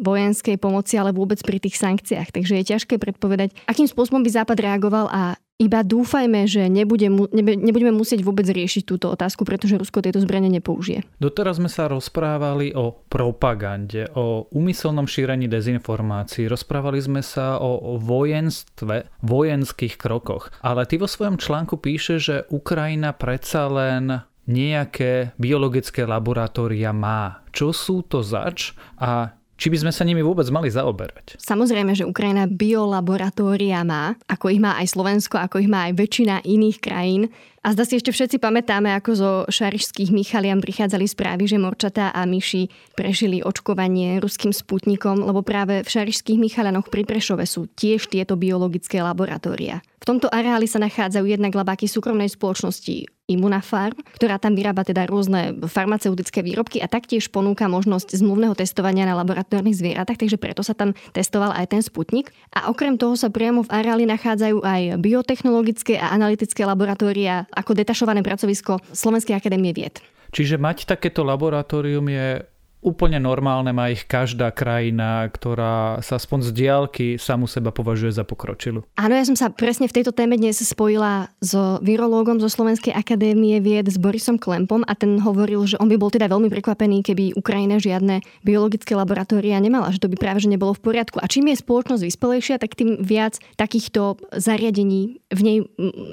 vojenskej 0.00 0.56
pomoci, 0.56 0.96
ale 0.96 1.12
vôbec 1.12 1.36
pri 1.44 1.60
tých 1.60 1.76
sankciách. 1.76 2.32
Takže 2.32 2.56
je 2.56 2.64
ťažké 2.64 2.96
predpovedať, 2.96 3.52
akým 3.68 3.84
spôsobom 3.84 4.24
by 4.24 4.30
Západ 4.32 4.56
reagoval 4.56 5.12
a 5.12 5.36
iba 5.60 5.84
dúfajme, 5.84 6.48
že 6.48 6.72
nebude, 6.72 7.12
nebudeme 7.36 7.92
musieť 7.92 8.24
vôbec 8.24 8.48
riešiť 8.48 8.82
túto 8.88 9.12
otázku, 9.12 9.44
pretože 9.44 9.76
Rusko 9.76 10.00
tieto 10.00 10.16
zbranie 10.16 10.48
nepoužije. 10.48 11.04
Doteraz 11.20 11.60
sme 11.60 11.68
sa 11.68 11.92
rozprávali 11.92 12.72
o 12.72 13.04
propagande, 13.12 14.08
o 14.16 14.48
úmyselnom 14.48 15.04
šírení 15.04 15.52
dezinformácií, 15.52 16.48
rozprávali 16.48 17.04
sme 17.04 17.20
sa 17.20 17.60
o 17.60 18.00
vojenstve, 18.00 19.12
vojenských 19.20 20.00
krokoch. 20.00 20.48
Ale 20.64 20.88
ty 20.88 20.96
vo 20.96 21.04
svojom 21.04 21.36
článku 21.36 21.76
píše, 21.76 22.16
že 22.16 22.48
Ukrajina 22.48 23.12
predsa 23.12 23.68
len 23.68 24.24
nejaké 24.48 25.36
biologické 25.36 26.08
laboratória 26.08 26.90
má. 26.90 27.44
Čo 27.54 27.70
sú 27.76 28.02
to 28.02 28.24
zač 28.24 28.72
a 28.98 29.36
či 29.60 29.68
by 29.68 29.76
sme 29.76 29.92
sa 29.92 30.08
nimi 30.08 30.24
vôbec 30.24 30.48
mali 30.48 30.72
zaoberať? 30.72 31.36
Samozrejme, 31.36 31.92
že 31.92 32.08
Ukrajina 32.08 32.48
biolaboratória 32.48 33.84
má, 33.84 34.16
ako 34.24 34.48
ich 34.48 34.56
má 34.56 34.80
aj 34.80 34.96
Slovensko, 34.96 35.36
ako 35.36 35.60
ich 35.60 35.68
má 35.68 35.92
aj 35.92 36.00
väčšina 36.00 36.40
iných 36.48 36.80
krajín. 36.80 37.28
A 37.60 37.76
zda 37.76 37.84
si 37.84 38.00
ešte 38.00 38.08
všetci 38.08 38.40
pamätáme, 38.40 38.88
ako 38.96 39.10
zo 39.12 39.32
šarišských 39.52 40.16
Michalian 40.16 40.64
prichádzali 40.64 41.04
správy, 41.04 41.44
že 41.44 41.60
morčatá 41.60 42.08
a 42.08 42.24
myši 42.24 42.72
prežili 42.96 43.44
očkovanie 43.44 44.16
ruským 44.16 44.48
sputnikom, 44.48 45.20
lebo 45.20 45.44
práve 45.44 45.84
v 45.84 45.92
šarišských 45.92 46.40
Michalianoch 46.40 46.88
pri 46.88 47.04
Prešove 47.04 47.44
sú 47.44 47.68
tiež 47.68 48.08
tieto 48.08 48.40
biologické 48.40 49.04
laboratória. 49.04 49.84
V 50.00 50.08
tomto 50.08 50.32
areáli 50.32 50.64
sa 50.64 50.80
nachádzajú 50.80 51.28
jednak 51.28 51.52
labáky 51.52 51.84
súkromnej 51.84 52.32
spoločnosti 52.32 53.19
Immunafarm, 53.30 53.94
ktorá 54.18 54.42
tam 54.42 54.58
vyrába 54.58 54.82
teda 54.82 55.06
rôzne 55.06 55.54
farmaceutické 55.70 56.42
výrobky 56.42 56.82
a 56.82 56.90
taktiež 56.90 57.30
ponúka 57.30 57.70
možnosť 57.70 58.18
zmluvného 58.18 58.58
testovania 58.58 59.06
na 59.06 59.14
laboratórnych 59.14 59.78
zvieratách, 59.78 60.18
takže 60.18 60.36
preto 60.36 60.66
sa 60.66 60.74
tam 60.74 60.98
testoval 61.14 61.54
aj 61.54 61.70
ten 61.70 61.82
Sputnik. 61.86 62.34
A 62.50 62.68
okrem 62.68 62.98
toho 62.98 63.14
sa 63.14 63.30
priamo 63.30 63.62
v 63.62 63.72
areáli 63.72 64.04
nachádzajú 64.10 64.66
aj 64.66 64.82
biotechnologické 64.98 65.96
a 65.96 66.10
analytické 66.10 66.66
laboratória 66.66 67.46
ako 67.54 67.78
detašované 67.78 68.26
pracovisko 68.26 68.82
Slovenskej 68.90 69.38
akadémie 69.38 69.70
vied. 69.70 70.02
Čiže 70.30 70.58
mať 70.58 70.86
takéto 70.86 71.26
laboratórium 71.26 72.06
je 72.06 72.42
úplne 72.80 73.20
normálne, 73.20 73.70
má 73.76 73.92
ich 73.92 74.08
každá 74.08 74.48
krajina, 74.50 75.28
ktorá 75.28 76.00
sa 76.00 76.16
aspoň 76.16 76.38
z 76.48 76.50
diálky 76.56 77.06
samu 77.20 77.44
seba 77.44 77.68
považuje 77.70 78.16
za 78.16 78.24
pokročilú. 78.24 78.84
Áno, 78.96 79.14
ja 79.14 79.24
som 79.24 79.36
sa 79.36 79.52
presne 79.52 79.86
v 79.86 80.00
tejto 80.00 80.16
téme 80.16 80.40
dnes 80.40 80.60
spojila 80.64 81.28
s 81.44 81.52
virológom 81.84 82.40
zo 82.40 82.48
Slovenskej 82.48 82.96
akadémie 82.96 83.60
vied 83.60 83.88
s 83.88 84.00
Borisom 84.00 84.40
Klempom 84.40 84.80
a 84.88 84.96
ten 84.96 85.20
hovoril, 85.20 85.68
že 85.68 85.76
on 85.76 85.92
by 85.92 85.96
bol 86.00 86.08
teda 86.08 86.26
veľmi 86.32 86.48
prekvapený, 86.48 87.04
keby 87.04 87.36
Ukrajina 87.36 87.76
žiadne 87.76 88.24
biologické 88.42 88.96
laboratória 88.96 89.60
nemala, 89.60 89.92
že 89.92 90.00
to 90.00 90.08
by 90.08 90.16
práve 90.16 90.40
že 90.40 90.48
nebolo 90.48 90.72
v 90.72 90.80
poriadku. 90.80 91.20
A 91.20 91.28
čím 91.28 91.52
je 91.52 91.60
spoločnosť 91.60 92.00
vyspelejšia, 92.00 92.56
tak 92.56 92.72
tým 92.72 93.04
viac 93.04 93.36
takýchto 93.60 94.16
zariadení 94.32 95.20
v 95.28 95.40
nej, 95.44 95.58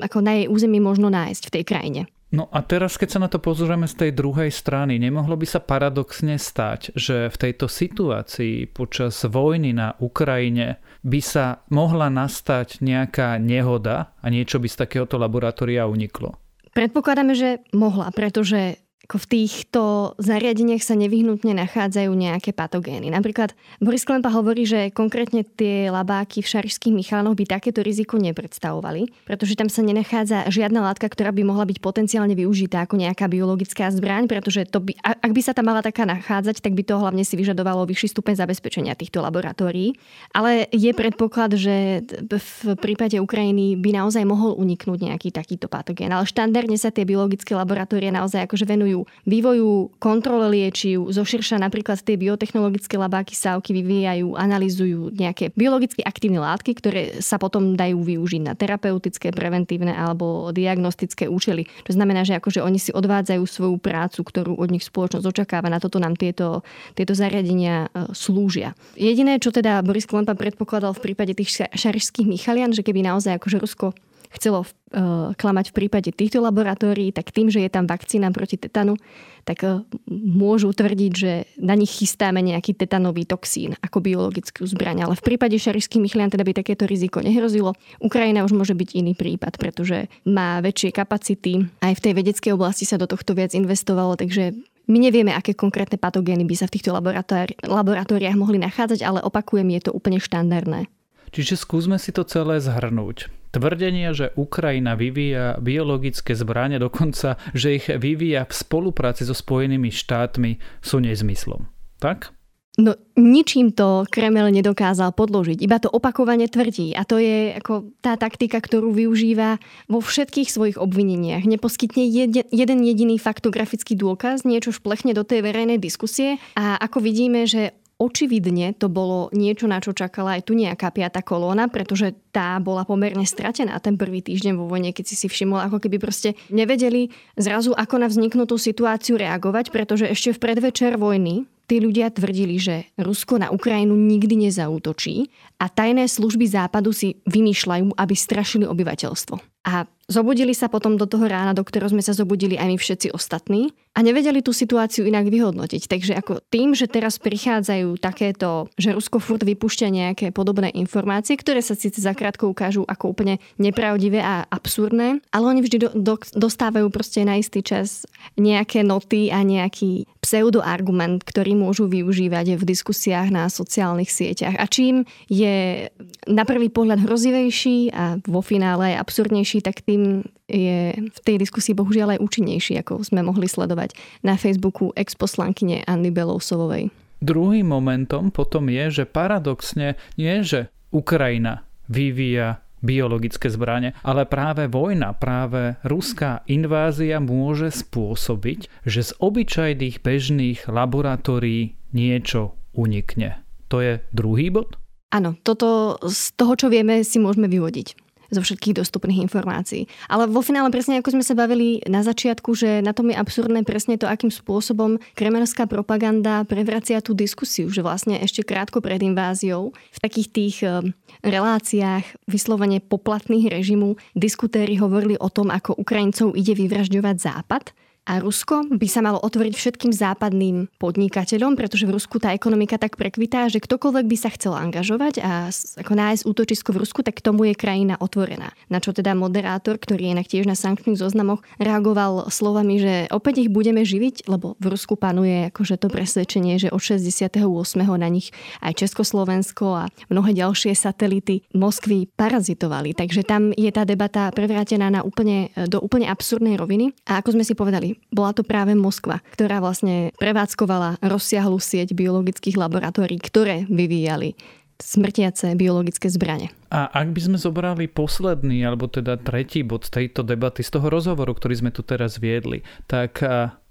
ako 0.04 0.20
na 0.20 0.44
jej 0.44 0.46
území 0.52 0.84
možno 0.84 1.08
nájsť 1.08 1.48
v 1.48 1.54
tej 1.56 1.64
krajine. 1.64 2.02
No 2.28 2.52
a 2.52 2.60
teraz, 2.60 3.00
keď 3.00 3.10
sa 3.10 3.24
na 3.24 3.30
to 3.32 3.40
pozrieme 3.40 3.88
z 3.88 3.96
tej 3.96 4.12
druhej 4.12 4.52
strany, 4.52 5.00
nemohlo 5.00 5.40
by 5.40 5.48
sa 5.48 5.64
paradoxne 5.64 6.36
stať, 6.36 6.92
že 6.92 7.32
v 7.32 7.38
tejto 7.40 7.72
situácii 7.72 8.68
počas 8.68 9.24
vojny 9.24 9.72
na 9.72 9.96
Ukrajine 10.04 10.84
by 11.08 11.22
sa 11.24 11.64
mohla 11.72 12.12
nastať 12.12 12.84
nejaká 12.84 13.40
nehoda 13.40 14.12
a 14.20 14.28
niečo 14.28 14.60
by 14.60 14.68
z 14.68 14.76
takéhoto 14.84 15.16
laboratória 15.16 15.88
uniklo? 15.88 16.36
Predpokladáme, 16.76 17.32
že 17.32 17.64
mohla, 17.72 18.12
pretože 18.12 18.87
ako 19.08 19.24
v 19.24 19.48
týchto 19.48 19.82
zariadeniach 20.20 20.84
sa 20.84 20.92
nevyhnutne 20.92 21.56
nachádzajú 21.56 22.12
nejaké 22.12 22.52
patogény. 22.52 23.08
Napríklad 23.08 23.56
Boris 23.80 24.04
Klempa 24.04 24.28
hovorí, 24.28 24.68
že 24.68 24.92
konkrétne 24.92 25.48
tie 25.48 25.88
labáky 25.88 26.44
v 26.44 26.52
šarišských 26.52 26.92
Michalanoch 26.92 27.40
by 27.40 27.48
takéto 27.48 27.80
riziko 27.80 28.20
nepredstavovali, 28.20 29.08
pretože 29.24 29.56
tam 29.56 29.72
sa 29.72 29.80
nenachádza 29.80 30.52
žiadna 30.52 30.84
látka, 30.84 31.08
ktorá 31.08 31.32
by 31.32 31.40
mohla 31.48 31.64
byť 31.64 31.80
potenciálne 31.80 32.36
využitá 32.36 32.84
ako 32.84 33.00
nejaká 33.00 33.32
biologická 33.32 33.88
zbraň, 33.96 34.28
pretože 34.28 34.68
to 34.68 34.84
by, 34.84 34.92
ak 35.00 35.32
by 35.32 35.40
sa 35.40 35.56
tam 35.56 35.72
mala 35.72 35.80
taká 35.80 36.04
nachádzať, 36.04 36.60
tak 36.60 36.76
by 36.76 36.84
to 36.84 37.00
hlavne 37.00 37.24
si 37.24 37.40
vyžadovalo 37.40 37.88
vyšší 37.88 38.12
stupeň 38.12 38.36
zabezpečenia 38.44 38.92
týchto 39.00 39.24
laboratórií. 39.24 39.96
Ale 40.36 40.68
je 40.76 40.92
predpoklad, 40.92 41.56
že 41.56 42.04
v 42.28 42.76
prípade 42.76 43.16
Ukrajiny 43.24 43.80
by 43.80 44.04
naozaj 44.04 44.28
mohol 44.28 44.52
uniknúť 44.60 45.08
nejaký 45.08 45.32
takýto 45.32 45.72
patogén. 45.72 46.12
Ale 46.12 46.28
štandardne 46.28 46.76
sa 46.76 46.92
tie 46.92 47.08
biologické 47.08 47.56
laboratórie 47.56 48.12
naozaj 48.12 48.44
akože 48.44 48.68
venujú 48.68 48.97
venujú 48.98 49.06
vývoju, 49.28 50.00
kontrole 50.00 50.50
liečiv, 50.50 51.12
zoširša 51.12 51.60
napríklad 51.62 52.00
tie 52.02 52.18
biotechnologické 52.18 52.96
labáky 52.98 53.36
sávky 53.36 53.76
vyvíjajú, 53.76 54.34
analýzujú 54.34 55.14
nejaké 55.14 55.52
biologicky 55.54 56.02
aktívne 56.02 56.42
látky, 56.42 56.72
ktoré 56.80 57.02
sa 57.20 57.38
potom 57.38 57.76
dajú 57.76 58.02
využiť 58.02 58.42
na 58.42 58.54
terapeutické, 58.56 59.36
preventívne 59.36 59.94
alebo 59.94 60.50
diagnostické 60.56 61.28
účely. 61.28 61.68
To 61.86 61.92
znamená, 61.94 62.24
že 62.24 62.40
akože 62.40 62.64
oni 62.64 62.80
si 62.80 62.96
odvádzajú 62.96 63.44
svoju 63.44 63.78
prácu, 63.78 64.24
ktorú 64.24 64.54
od 64.58 64.70
nich 64.72 64.88
spoločnosť 64.88 65.28
očakáva. 65.28 65.68
Na 65.68 65.84
toto 65.84 66.00
nám 66.00 66.16
tieto, 66.16 66.64
tieto 66.96 67.12
zariadenia 67.12 67.92
e, 67.92 68.16
slúžia. 68.16 68.74
Jediné, 68.96 69.38
čo 69.44 69.52
teda 69.52 69.84
Boris 69.84 70.08
Klempa 70.08 70.34
predpokladal 70.34 70.96
v 70.96 71.04
prípade 71.12 71.36
tých 71.36 71.68
šarišských 71.76 72.26
Michalian, 72.26 72.72
že 72.72 72.82
keby 72.82 73.04
naozaj 73.04 73.38
akože 73.38 73.60
Rusko 73.60 73.92
chcelo 74.32 74.64
uh, 74.64 75.34
klamať 75.36 75.72
v 75.72 75.76
prípade 75.76 76.10
týchto 76.12 76.44
laboratórií, 76.44 77.12
tak 77.16 77.32
tým, 77.32 77.48
že 77.48 77.64
je 77.64 77.70
tam 77.72 77.88
vakcína 77.88 78.32
proti 78.32 78.60
tetanu, 78.60 79.00
tak 79.48 79.64
uh, 79.64 79.84
môžu 80.12 80.72
tvrdiť, 80.72 81.12
že 81.12 81.48
na 81.60 81.76
nich 81.76 81.92
chystáme 81.92 82.40
nejaký 82.44 82.76
tetanový 82.76 83.24
toxín 83.24 83.76
ako 83.80 84.04
biologickú 84.04 84.68
zbraň. 84.68 85.08
Ale 85.08 85.16
v 85.16 85.26
prípade 85.26 85.56
šarišských 85.56 86.04
mychlian 86.04 86.32
teda 86.32 86.44
by 86.44 86.54
takéto 86.56 86.84
riziko 86.84 87.24
nehrozilo. 87.24 87.76
Ukrajina 88.04 88.44
už 88.44 88.56
môže 88.56 88.76
byť 88.76 88.90
iný 88.96 89.14
prípad, 89.16 89.60
pretože 89.60 90.12
má 90.28 90.60
väčšie 90.60 90.92
kapacity. 90.92 91.68
Aj 91.80 91.94
v 91.96 92.04
tej 92.04 92.14
vedeckej 92.16 92.52
oblasti 92.56 92.84
sa 92.84 93.00
do 93.00 93.08
tohto 93.08 93.36
viac 93.36 93.56
investovalo, 93.56 94.20
takže 94.20 94.56
my 94.88 94.98
nevieme, 95.04 95.36
aké 95.36 95.52
konkrétne 95.52 96.00
patogény 96.00 96.48
by 96.48 96.56
sa 96.56 96.66
v 96.72 96.80
týchto 96.80 96.96
laboratóri- 96.96 97.60
laboratóriách 97.60 98.40
mohli 98.40 98.56
nachádzať, 98.64 99.04
ale 99.04 99.20
opakujem, 99.20 99.68
je 99.76 99.82
to 99.84 99.92
úplne 99.92 100.16
štandardné. 100.16 100.88
Čiže 101.36 101.60
skúsme 101.60 102.00
si 102.00 102.16
to 102.16 102.24
celé 102.24 102.64
zhrnúť. 102.64 103.28
Tvrdenia, 103.52 104.12
že 104.12 104.36
Ukrajina 104.36 105.00
vyvíja 105.00 105.58
biologické 105.64 106.36
zbranie, 106.36 106.78
dokonca, 106.78 107.40
že 107.56 107.80
ich 107.80 107.88
vyvíja 107.88 108.46
v 108.46 108.54
spolupráci 108.54 109.24
so 109.24 109.36
Spojenými 109.36 109.90
štátmi, 109.90 110.60
sú 110.84 111.00
nezmyslom. 111.00 111.68
Tak? 111.98 112.38
No 112.78 112.94
ničím 113.18 113.74
to 113.74 114.06
Kreml 114.06 114.54
nedokázal 114.54 115.10
podložiť, 115.18 115.66
iba 115.66 115.82
to 115.82 115.90
opakovane 115.90 116.46
tvrdí 116.46 116.94
a 116.94 117.10
to 117.10 117.18
je 117.18 117.58
ako 117.58 117.90
tá 118.06 118.22
taktika, 118.22 118.62
ktorú 118.62 118.94
využíva 118.94 119.58
vo 119.90 119.98
všetkých 119.98 120.46
svojich 120.46 120.78
obvineniach. 120.78 121.42
Neposkytne 121.42 122.06
jeden 122.54 122.80
jediný 122.86 123.18
faktografický 123.18 123.98
dôkaz, 123.98 124.46
niečo 124.46 124.70
šplechne 124.70 125.18
do 125.18 125.26
tej 125.26 125.42
verejnej 125.42 125.82
diskusie 125.82 126.38
a 126.54 126.78
ako 126.78 127.02
vidíme, 127.02 127.50
že 127.50 127.74
Očividne 127.98 128.78
to 128.78 128.94
bolo 128.94 129.34
niečo, 129.34 129.66
na 129.66 129.82
čo 129.82 129.90
čakala 129.90 130.38
aj 130.38 130.46
tu 130.46 130.54
nejaká 130.54 130.94
piata 130.94 131.26
kolóna, 131.26 131.66
pretože 131.66 132.14
tá 132.30 132.62
bola 132.62 132.86
pomerne 132.86 133.26
stratená 133.26 133.74
ten 133.82 133.98
prvý 133.98 134.22
týždeň 134.22 134.54
vo 134.54 134.70
vojne, 134.70 134.94
keď 134.94 135.06
si 135.10 135.16
si 135.18 135.26
všimol, 135.26 135.66
ako 135.66 135.82
keby 135.82 135.98
proste 135.98 136.38
nevedeli 136.54 137.10
zrazu, 137.34 137.74
ako 137.74 137.98
na 137.98 138.06
vzniknutú 138.06 138.62
situáciu 138.62 139.18
reagovať, 139.18 139.74
pretože 139.74 140.06
ešte 140.06 140.38
v 140.38 140.42
predvečer 140.46 140.94
vojny 141.02 141.50
tí 141.66 141.82
ľudia 141.82 142.14
tvrdili, 142.14 142.62
že 142.62 142.86
Rusko 143.02 143.42
na 143.42 143.50
Ukrajinu 143.50 143.98
nikdy 143.98 144.46
nezautočí 144.46 145.34
a 145.58 145.66
tajné 145.66 146.06
služby 146.06 146.46
západu 146.46 146.94
si 146.94 147.18
vymýšľajú, 147.26 147.98
aby 147.98 148.14
strašili 148.14 148.70
obyvateľstvo. 148.70 149.66
A 149.68 149.90
Zobudili 150.08 150.56
sa 150.56 150.72
potom 150.72 150.96
do 150.96 151.04
toho 151.04 151.28
rána, 151.28 151.52
do 151.52 151.68
ktorého 151.68 151.92
sme 151.92 152.00
sa 152.00 152.16
zobudili 152.16 152.56
aj 152.56 152.68
my 152.72 152.78
všetci 152.80 153.08
ostatní 153.12 153.76
a 153.98 154.06
nevedeli 154.06 154.46
tú 154.46 154.54
situáciu 154.54 155.10
inak 155.10 155.26
vyhodnotiť. 155.26 155.90
Takže 155.90 156.14
ako 156.14 156.46
tým, 156.54 156.78
že 156.78 156.86
teraz 156.86 157.18
prichádzajú 157.18 157.98
takéto, 157.98 158.70
že 158.78 158.94
Rusko 158.94 159.18
furt 159.18 159.42
vypúšťa 159.42 159.88
nejaké 159.90 160.30
podobné 160.30 160.70
informácie, 160.78 161.34
ktoré 161.34 161.66
sa 161.66 161.74
síce 161.74 161.98
zakrátko 161.98 162.46
ukážu 162.54 162.86
ako 162.86 163.18
úplne 163.18 163.42
nepravdivé 163.58 164.22
a 164.22 164.46
absurdné, 164.54 165.26
ale 165.34 165.46
oni 165.50 165.66
vždy 165.66 165.78
do, 165.82 165.90
do, 165.98 166.16
dostávajú 166.38 166.94
proste 166.94 167.26
na 167.26 167.42
istý 167.42 167.66
čas 167.66 168.06
nejaké 168.38 168.86
noty 168.86 169.34
a 169.34 169.42
nejaký 169.42 170.06
pseudoargument, 170.22 171.26
ktorý 171.26 171.58
môžu 171.58 171.90
využívať 171.90 172.54
v 172.54 172.64
diskusiách 172.70 173.34
na 173.34 173.50
sociálnych 173.50 174.14
sieťach. 174.14 174.62
A 174.62 174.70
čím 174.70 175.10
je 175.26 175.90
na 176.30 176.46
prvý 176.46 176.70
pohľad 176.70 177.02
hrozivejší 177.02 177.90
a 177.98 178.22
vo 178.30 178.46
finále 178.46 178.94
je 178.94 179.02
absurdnejší, 179.02 179.66
tak 179.66 179.82
tým 179.82 180.22
je 180.48 180.96
v 180.96 181.20
tej 181.28 181.44
diskusii 181.44 181.76
bohužiaľ 181.76 182.18
aj 182.18 182.24
účinnejší, 182.24 182.80
ako 182.80 183.04
sme 183.04 183.22
mohli 183.22 183.52
sledovať 183.52 183.94
na 184.24 184.40
Facebooku 184.40 184.96
ex-poslankyne 184.96 185.84
Anny 185.84 186.10
Belousovovej. 186.10 186.90
Druhým 187.20 187.68
momentom 187.68 188.32
potom 188.32 188.72
je, 188.72 189.04
že 189.04 189.10
paradoxne 189.10 190.00
nie, 190.16 190.42
že 190.46 190.72
Ukrajina 190.96 191.68
vyvíja 191.92 192.64
biologické 192.78 193.50
zbranie, 193.50 193.98
ale 194.06 194.30
práve 194.30 194.70
vojna, 194.70 195.18
práve 195.18 195.82
ruská 195.82 196.46
invázia 196.46 197.18
môže 197.18 197.74
spôsobiť, 197.74 198.86
že 198.86 199.02
z 199.02 199.12
obyčajných 199.18 200.00
bežných 200.06 200.70
laboratórií 200.70 201.74
niečo 201.92 202.54
unikne. 202.78 203.42
To 203.74 203.82
je 203.82 204.00
druhý 204.14 204.54
bod? 204.54 204.78
Áno, 205.10 205.34
toto 205.42 205.98
z 206.06 206.38
toho, 206.38 206.54
čo 206.54 206.68
vieme, 206.70 207.02
si 207.02 207.18
môžeme 207.18 207.50
vyvodiť 207.50 208.07
zo 208.32 208.42
všetkých 208.44 208.80
dostupných 208.80 209.24
informácií. 209.24 209.88
Ale 210.12 210.28
vo 210.28 210.44
finále 210.44 210.68
presne 210.70 211.00
ako 211.00 211.20
sme 211.20 211.24
sa 211.26 211.36
bavili 211.36 211.80
na 211.88 212.04
začiatku, 212.04 212.54
že 212.54 212.84
na 212.84 212.92
tom 212.92 213.12
je 213.12 213.16
absurdné 213.16 213.64
presne 213.64 213.96
to, 213.96 214.08
akým 214.08 214.32
spôsobom 214.32 215.00
kremelská 215.16 215.66
propaganda 215.66 216.44
prevracia 216.44 217.00
tú 217.00 217.16
diskusiu, 217.16 217.72
že 217.72 217.84
vlastne 217.84 218.20
ešte 218.20 218.44
krátko 218.44 218.84
pred 218.84 219.00
inváziou 219.04 219.72
v 219.72 220.00
takých 220.00 220.28
tých 220.32 220.56
eh, 220.64 220.84
reláciách 221.24 222.28
vyslovene 222.28 222.84
poplatných 222.84 223.50
režimu 223.52 223.96
diskutéri 224.14 224.76
hovorili 224.78 225.16
o 225.18 225.30
tom, 225.32 225.50
ako 225.50 225.80
Ukrajincov 225.80 226.36
ide 226.36 226.54
vyvražďovať 226.56 227.16
Západ 227.18 227.87
a 228.08 228.24
Rusko 228.24 228.72
by 228.72 228.88
sa 228.88 229.04
malo 229.04 229.20
otvoriť 229.20 229.54
všetkým 229.54 229.92
západným 229.92 230.72
podnikateľom, 230.80 231.60
pretože 231.60 231.84
v 231.84 232.00
Rusku 232.00 232.24
tá 232.24 232.32
ekonomika 232.32 232.80
tak 232.80 232.96
prekvitá, 232.96 233.52
že 233.52 233.60
ktokoľvek 233.60 234.06
by 234.08 234.18
sa 234.18 234.32
chcel 234.32 234.56
angažovať 234.56 235.20
a 235.20 235.52
ako 235.52 235.92
nájsť 235.92 236.24
útočisko 236.24 236.72
v 236.72 236.88
Rusku, 236.88 237.04
tak 237.04 237.20
tomu 237.20 237.52
je 237.52 237.60
krajina 237.60 238.00
otvorená. 238.00 238.56
Na 238.72 238.80
čo 238.80 238.96
teda 238.96 239.12
moderátor, 239.12 239.76
ktorý 239.76 240.08
je 240.08 240.14
inak 240.16 240.28
tiež 240.32 240.48
na 240.48 240.56
sankčných 240.56 240.96
zoznamoch, 240.96 241.44
reagoval 241.60 242.32
slovami, 242.32 242.80
že 242.80 242.94
opäť 243.12 243.44
ich 243.44 243.52
budeme 243.52 243.84
živiť, 243.84 244.32
lebo 244.32 244.56
v 244.56 244.66
Rusku 244.72 244.96
panuje 244.96 245.52
akože 245.52 245.76
to 245.76 245.92
presvedčenie, 245.92 246.56
že 246.64 246.72
od 246.72 246.80
68. 246.80 247.44
na 247.84 248.08
nich 248.08 248.32
aj 248.64 248.88
Československo 248.88 249.66
a 249.76 249.84
mnohé 250.08 250.32
ďalšie 250.32 250.72
satelity 250.72 251.44
Moskvy 251.52 252.08
parazitovali. 252.16 252.96
Takže 252.96 253.28
tam 253.28 253.52
je 253.52 253.68
tá 253.68 253.84
debata 253.84 254.32
prevrátená 254.32 254.88
na 254.88 255.04
úplne, 255.04 255.52
do 255.68 255.84
úplne 255.84 256.08
absurdnej 256.08 256.56
roviny. 256.56 256.96
A 257.10 257.20
ako 257.20 257.36
sme 257.36 257.44
si 257.44 257.52
povedali, 257.58 257.97
bola 258.14 258.32
to 258.34 258.42
práve 258.46 258.74
Moskva, 258.74 259.20
ktorá 259.36 259.60
vlastne 259.60 260.16
prevádzkovala 260.18 261.04
rozsiahlu 261.04 261.60
sieť 261.60 261.94
biologických 261.94 262.56
laboratórií, 262.56 263.20
ktoré 263.20 263.68
vyvíjali 263.68 264.34
smrtiace 264.78 265.58
biologické 265.58 266.06
zbranie. 266.06 266.54
A 266.70 266.86
ak 266.94 267.10
by 267.10 267.22
sme 267.26 267.38
zobrali 267.42 267.90
posledný, 267.90 268.62
alebo 268.62 268.86
teda 268.86 269.18
tretí 269.18 269.66
bod 269.66 269.90
tejto 269.90 270.22
debaty, 270.22 270.62
z 270.62 270.78
toho 270.78 270.94
rozhovoru, 270.94 271.34
ktorý 271.34 271.66
sme 271.66 271.72
tu 271.74 271.82
teraz 271.82 272.22
viedli, 272.22 272.62
tak 272.86 273.18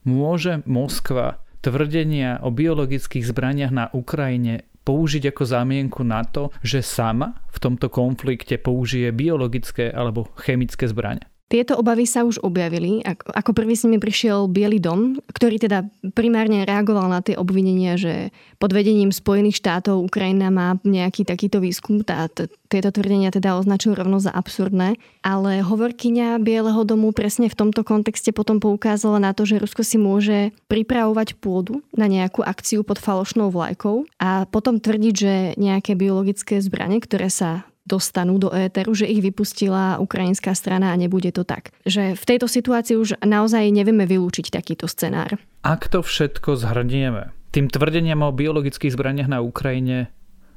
môže 0.03 0.67
Moskva 0.67 1.39
tvrdenia 1.63 2.43
o 2.43 2.51
biologických 2.51 3.23
zbraniach 3.23 3.71
na 3.71 3.87
Ukrajine 3.95 4.67
použiť 4.87 5.35
ako 5.35 5.43
zámienku 5.47 6.07
na 6.07 6.23
to, 6.23 6.55
že 6.63 6.79
sama 6.83 7.39
v 7.51 7.59
tomto 7.59 7.91
konflikte 7.91 8.55
použije 8.59 9.11
biologické 9.11 9.91
alebo 9.91 10.31
chemické 10.39 10.87
zbranie? 10.87 11.27
Tieto 11.47 11.79
obavy 11.79 12.11
sa 12.11 12.27
už 12.27 12.43
objavili. 12.43 13.07
Ako 13.07 13.55
prvý 13.55 13.79
s 13.79 13.87
nimi 13.87 14.03
prišiel 14.03 14.51
Bielý 14.51 14.83
dom, 14.83 15.23
ktorý 15.31 15.63
teda 15.63 15.87
primárne 16.11 16.67
reagoval 16.67 17.07
na 17.07 17.23
tie 17.23 17.39
obvinenia, 17.39 17.95
že 17.95 18.35
pod 18.59 18.75
vedením 18.75 19.15
Spojených 19.15 19.63
štátov 19.63 20.03
Ukrajina 20.11 20.51
má 20.51 20.75
nejaký 20.83 21.23
takýto 21.23 21.63
výskum. 21.63 22.03
Tá, 22.03 22.27
t- 22.27 22.51
tieto 22.67 22.91
tvrdenia 22.91 23.31
teda 23.31 23.63
označujú 23.63 23.95
rovno 23.95 24.19
za 24.19 24.35
absurdné. 24.35 24.99
Ale 25.23 25.63
hovorkyňa 25.63 26.43
Bieleho 26.43 26.83
domu 26.83 27.15
presne 27.15 27.47
v 27.47 27.55
tomto 27.55 27.87
kontexte 27.87 28.35
potom 28.35 28.59
poukázala 28.59 29.23
na 29.23 29.31
to, 29.31 29.47
že 29.47 29.63
Rusko 29.63 29.87
si 29.87 30.03
môže 30.03 30.51
pripravovať 30.67 31.39
pôdu 31.39 31.79
na 31.95 32.11
nejakú 32.11 32.43
akciu 32.43 32.83
pod 32.83 32.99
falošnou 32.99 33.55
vlajkou 33.55 34.03
a 34.19 34.51
potom 34.51 34.83
tvrdiť, 34.83 35.15
že 35.15 35.35
nejaké 35.63 35.95
biologické 35.95 36.59
zbranie, 36.59 36.99
ktoré 36.99 37.31
sa 37.31 37.63
dostanú 37.87 38.37
do 38.43 38.51
éteru, 38.51 38.93
že 38.93 39.07
ich 39.07 39.23
vypustila 39.23 40.03
ukrajinská 40.03 40.53
strana 40.59 40.91
a 40.91 40.99
nebude 40.99 41.31
to 41.31 41.47
tak. 41.47 41.71
Že 41.87 42.19
v 42.19 42.25
tejto 42.27 42.51
situácii 42.51 42.99
už 42.99 43.23
naozaj 43.23 43.71
nevieme 43.71 44.05
vylúčiť 44.05 44.51
takýto 44.51 44.91
scenár. 44.91 45.39
Ak 45.63 45.87
to 45.87 46.03
všetko 46.03 46.59
zhrnieme, 46.59 47.31
tým 47.55 47.71
tvrdeniam 47.71 48.27
o 48.27 48.35
biologických 48.35 48.93
zbraniach 48.93 49.31
na 49.31 49.39
Ukrajine 49.41 50.11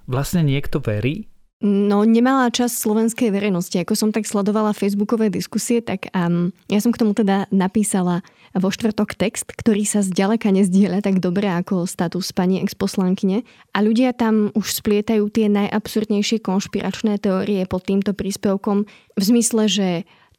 vlastne 0.10 0.42
niekto 0.42 0.82
verí? 0.82 1.29
No, 1.60 2.08
nemalá 2.08 2.48
časť 2.56 2.72
slovenskej 2.72 3.36
verejnosti. 3.36 3.76
Ako 3.84 3.91
som 3.91 4.15
tak 4.15 4.24
sledovala 4.24 4.72
facebookové 4.72 5.28
diskusie, 5.28 5.84
tak 5.84 6.08
um, 6.15 6.56
ja 6.72 6.80
som 6.80 6.95
k 6.95 7.04
tomu 7.04 7.12
teda 7.12 7.52
napísala 7.52 8.24
vo 8.56 8.72
štvrtok 8.72 9.19
text, 9.19 9.52
ktorý 9.52 9.84
sa 9.84 10.00
zďaleka 10.00 10.56
nezdieľa 10.56 11.04
tak 11.04 11.19
dobre 11.19 11.52
ako 11.52 11.84
status 11.84 12.32
pani 12.32 12.63
exposlankyne. 12.63 13.43
A 13.76 13.84
ľudia 13.84 14.15
tam 14.15 14.56
už 14.56 14.72
splietajú 14.72 15.28
tie 15.28 15.52
najabsurdnejšie 15.52 16.39
konšpiračné 16.39 17.19
teórie 17.19 17.67
pod 17.67 17.84
týmto 17.84 18.15
príspevkom 18.15 18.88
v 19.19 19.22
zmysle, 19.22 19.67
že 19.67 19.88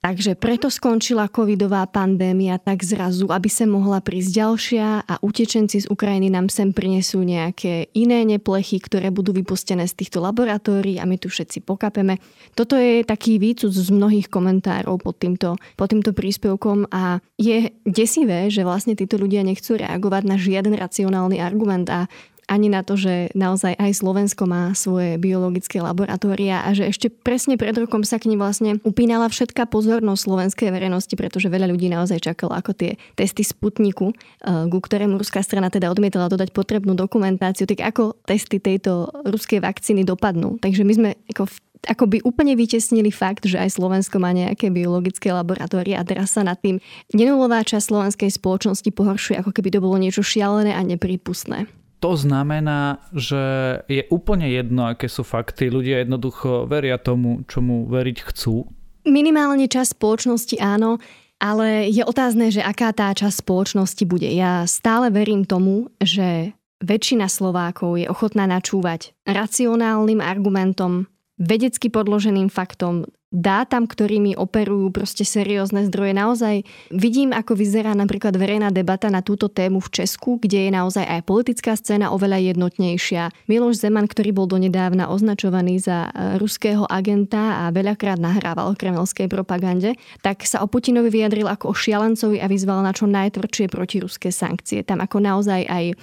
Takže 0.00 0.32
preto 0.32 0.72
skončila 0.72 1.28
covidová 1.28 1.84
pandémia 1.84 2.56
tak 2.56 2.80
zrazu, 2.80 3.28
aby 3.28 3.52
sa 3.52 3.68
mohla 3.68 4.00
prísť 4.00 4.30
ďalšia 4.32 4.86
a 5.04 5.14
utečenci 5.20 5.84
z 5.84 5.86
Ukrajiny 5.92 6.32
nám 6.32 6.48
sem 6.48 6.72
prinesú 6.72 7.20
nejaké 7.20 7.92
iné 7.92 8.24
neplechy, 8.24 8.80
ktoré 8.80 9.12
budú 9.12 9.36
vypustené 9.36 9.84
z 9.84 10.00
týchto 10.00 10.24
laboratórií 10.24 10.96
a 10.96 11.04
my 11.04 11.20
tu 11.20 11.28
všetci 11.28 11.68
pokapeme. 11.68 12.16
Toto 12.56 12.80
je 12.80 13.04
taký 13.04 13.36
výcud 13.36 13.68
z 13.68 13.92
mnohých 13.92 14.32
komentárov 14.32 14.96
pod 15.04 15.20
týmto, 15.20 15.60
pod 15.76 15.92
týmto 15.92 16.16
príspevkom 16.16 16.88
a 16.88 17.20
je 17.36 17.68
desivé, 17.84 18.48
že 18.48 18.64
vlastne 18.64 18.96
títo 18.96 19.20
ľudia 19.20 19.44
nechcú 19.44 19.76
reagovať 19.76 20.22
na 20.24 20.40
žiaden 20.40 20.80
racionálny 20.80 21.44
argument 21.44 21.92
a 21.92 22.08
ani 22.50 22.66
na 22.66 22.82
to, 22.82 22.98
že 22.98 23.30
naozaj 23.38 23.78
aj 23.78 24.02
Slovensko 24.02 24.50
má 24.50 24.74
svoje 24.74 25.14
biologické 25.22 25.78
laboratória 25.78 26.66
a 26.66 26.74
že 26.74 26.90
ešte 26.90 27.06
presne 27.06 27.54
pred 27.54 27.78
rokom 27.78 28.02
sa 28.02 28.18
k 28.18 28.26
nim 28.26 28.42
vlastne 28.42 28.82
upínala 28.82 29.30
všetká 29.30 29.70
pozornosť 29.70 30.26
slovenskej 30.26 30.74
verejnosti, 30.74 31.14
pretože 31.14 31.46
veľa 31.46 31.70
ľudí 31.70 31.86
naozaj 31.86 32.18
čakalo 32.18 32.50
ako 32.58 32.74
tie 32.74 32.98
testy 33.14 33.46
Sputniku, 33.46 34.10
eh, 34.10 34.66
ku 34.66 34.78
ktorému 34.82 35.14
ruská 35.14 35.46
strana 35.46 35.70
teda 35.70 35.94
odmietala 35.94 36.26
dodať 36.26 36.50
potrebnú 36.50 36.98
dokumentáciu, 36.98 37.70
tak 37.70 37.86
ako 37.86 38.18
testy 38.26 38.58
tejto 38.58 39.06
ruskej 39.22 39.62
vakcíny 39.62 40.02
dopadnú. 40.02 40.58
Takže 40.58 40.82
my 40.82 40.92
sme 40.92 41.10
ako 41.30 41.46
v 41.46 41.56
ako 41.88 42.04
by 42.12 42.18
úplne 42.28 42.52
vytesnili 42.60 43.08
fakt, 43.08 43.48
že 43.48 43.56
aj 43.56 43.80
Slovensko 43.80 44.20
má 44.20 44.36
nejaké 44.36 44.68
biologické 44.68 45.32
laboratórie 45.32 45.96
a 45.96 46.04
teraz 46.04 46.36
sa 46.36 46.44
nad 46.44 46.60
tým 46.60 46.76
nenulová 47.16 47.64
časť 47.64 47.88
slovenskej 47.88 48.30
spoločnosti 48.36 48.90
pohoršuje, 48.92 49.40
ako 49.40 49.48
keby 49.56 49.72
to 49.72 49.80
bolo 49.80 49.96
niečo 49.96 50.20
šialené 50.20 50.76
a 50.76 50.82
neprípustné. 50.84 51.79
To 52.00 52.16
znamená, 52.16 53.04
že 53.12 53.40
je 53.84 54.02
úplne 54.08 54.48
jedno, 54.48 54.88
aké 54.88 55.06
sú 55.06 55.20
fakty. 55.20 55.68
Ľudia 55.68 56.02
jednoducho 56.02 56.64
veria 56.64 56.96
tomu, 56.96 57.44
čomu 57.44 57.84
veriť 57.86 58.18
chcú. 58.32 58.64
Minimálne 59.04 59.68
čas 59.68 59.92
spoločnosti 59.92 60.56
áno, 60.60 60.96
ale 61.40 61.92
je 61.92 62.04
otázne, 62.04 62.48
že 62.48 62.64
aká 62.64 62.92
tá 62.96 63.12
časť 63.12 63.44
spoločnosti 63.44 64.04
bude. 64.08 64.28
Ja 64.28 64.64
stále 64.64 65.12
verím 65.12 65.44
tomu, 65.44 65.92
že 66.00 66.56
väčšina 66.80 67.28
Slovákov 67.28 68.00
je 68.00 68.08
ochotná 68.08 68.48
načúvať 68.48 69.12
racionálnym 69.28 70.20
argumentom, 70.24 71.08
vedecky 71.40 71.88
podloženým 71.88 72.52
faktom, 72.52 73.08
dátam, 73.30 73.86
ktorými 73.86 74.34
operujú 74.34 74.90
proste 74.90 75.22
seriózne 75.22 75.86
zdroje. 75.86 76.12
Naozaj 76.18 76.56
vidím, 76.90 77.30
ako 77.30 77.54
vyzerá 77.54 77.94
napríklad 77.94 78.34
verejná 78.34 78.74
debata 78.74 79.06
na 79.06 79.22
túto 79.22 79.46
tému 79.46 79.78
v 79.78 80.02
Česku, 80.02 80.42
kde 80.42 80.66
je 80.66 80.70
naozaj 80.74 81.06
aj 81.06 81.30
politická 81.30 81.78
scéna 81.78 82.10
oveľa 82.10 82.42
jednotnejšia. 82.50 83.30
Miloš 83.46 83.86
Zeman, 83.86 84.10
ktorý 84.10 84.34
bol 84.34 84.50
donedávna 84.50 85.06
označovaný 85.14 85.78
za 85.78 86.10
e, 86.10 86.42
ruského 86.42 86.90
agenta 86.90 87.66
a 87.66 87.70
veľakrát 87.70 88.18
nahrával 88.18 88.74
o 88.74 88.78
kremelskej 88.78 89.30
propagande, 89.30 89.94
tak 90.26 90.42
sa 90.42 90.58
o 90.60 90.66
Putinovi 90.66 91.14
vyjadril 91.14 91.46
ako 91.46 91.70
o 91.70 91.74
šialencovi 91.74 92.42
a 92.42 92.50
vyzval 92.50 92.82
na 92.82 92.90
čo 92.90 93.06
najtvrdšie 93.06 93.70
protiruské 93.70 94.34
sankcie. 94.34 94.82
Tam 94.82 94.98
ako 94.98 95.22
naozaj 95.22 95.70
aj 95.70 95.84
e, 95.86 95.94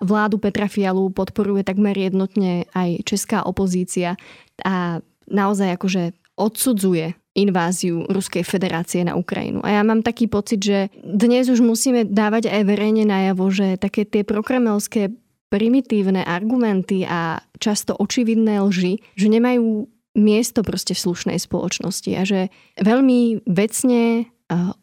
vládu 0.00 0.40
Petra 0.40 0.72
Fialu 0.72 1.12
podporuje 1.12 1.68
takmer 1.68 1.92
jednotne 2.00 2.64
aj 2.72 3.04
česká 3.04 3.44
opozícia 3.44 4.16
a 4.64 5.04
naozaj 5.28 5.76
akože 5.76 6.16
odsudzuje 6.36 7.16
inváziu 7.36 8.08
Ruskej 8.08 8.44
federácie 8.48 9.04
na 9.04 9.12
Ukrajinu. 9.12 9.60
A 9.60 9.76
ja 9.76 9.82
mám 9.84 10.00
taký 10.00 10.24
pocit, 10.24 10.64
že 10.64 10.88
dnes 11.04 11.52
už 11.52 11.60
musíme 11.60 12.08
dávať 12.08 12.48
aj 12.48 12.62
verejne 12.64 13.04
najavo, 13.04 13.52
že 13.52 13.76
také 13.76 14.08
tie 14.08 14.24
prokremelské 14.24 15.12
primitívne 15.52 16.24
argumenty 16.24 17.04
a 17.04 17.44
často 17.60 17.92
očividné 17.92 18.60
lži, 18.64 19.04
že 19.14 19.28
nemajú 19.28 19.84
miesto 20.16 20.64
proste 20.64 20.96
v 20.96 21.04
slušnej 21.06 21.38
spoločnosti 21.38 22.10
a 22.16 22.22
že 22.24 22.48
veľmi 22.80 23.44
vecne, 23.44 24.32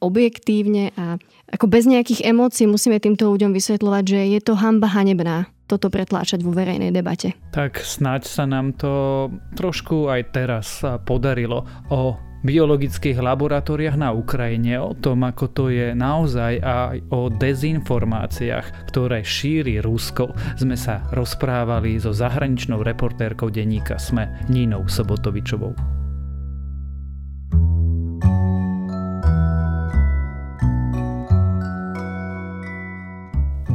objektívne 0.03 0.91
a 0.99 1.15
ako 1.55 1.71
bez 1.71 1.87
nejakých 1.87 2.27
emócií 2.27 2.67
musíme 2.67 2.99
týmto 2.99 3.31
ľuďom 3.31 3.55
vysvetľovať, 3.55 4.03
že 4.03 4.19
je 4.35 4.39
to 4.43 4.59
hamba 4.59 4.91
hanebná 4.91 5.47
toto 5.73 5.89
pretláčať 5.89 6.45
vo 6.45 6.53
verejnej 6.53 6.93
debate. 6.93 7.33
Tak 7.49 7.81
snáď 7.81 8.29
sa 8.29 8.45
nám 8.45 8.77
to 8.77 9.27
trošku 9.57 10.05
aj 10.13 10.21
teraz 10.29 10.85
podarilo 11.01 11.65
o 11.89 12.13
biologických 12.43 13.23
laboratóriách 13.23 13.95
na 13.95 14.11
Ukrajine, 14.11 14.75
o 14.83 14.91
tom, 14.93 15.23
ako 15.23 15.45
to 15.55 15.63
je 15.71 15.95
naozaj 15.95 16.59
aj 16.59 16.97
o 17.09 17.31
dezinformáciách, 17.31 18.91
ktoré 18.91 19.23
šíri 19.23 19.79
Rusko, 19.79 20.35
sme 20.59 20.75
sa 20.75 21.07
rozprávali 21.15 21.95
so 21.97 22.11
zahraničnou 22.11 22.83
reportérkou 22.83 23.47
denníka 23.47 23.95
SME 23.95 24.27
Nínou 24.51 24.85
Sobotovičovou. 24.91 26.02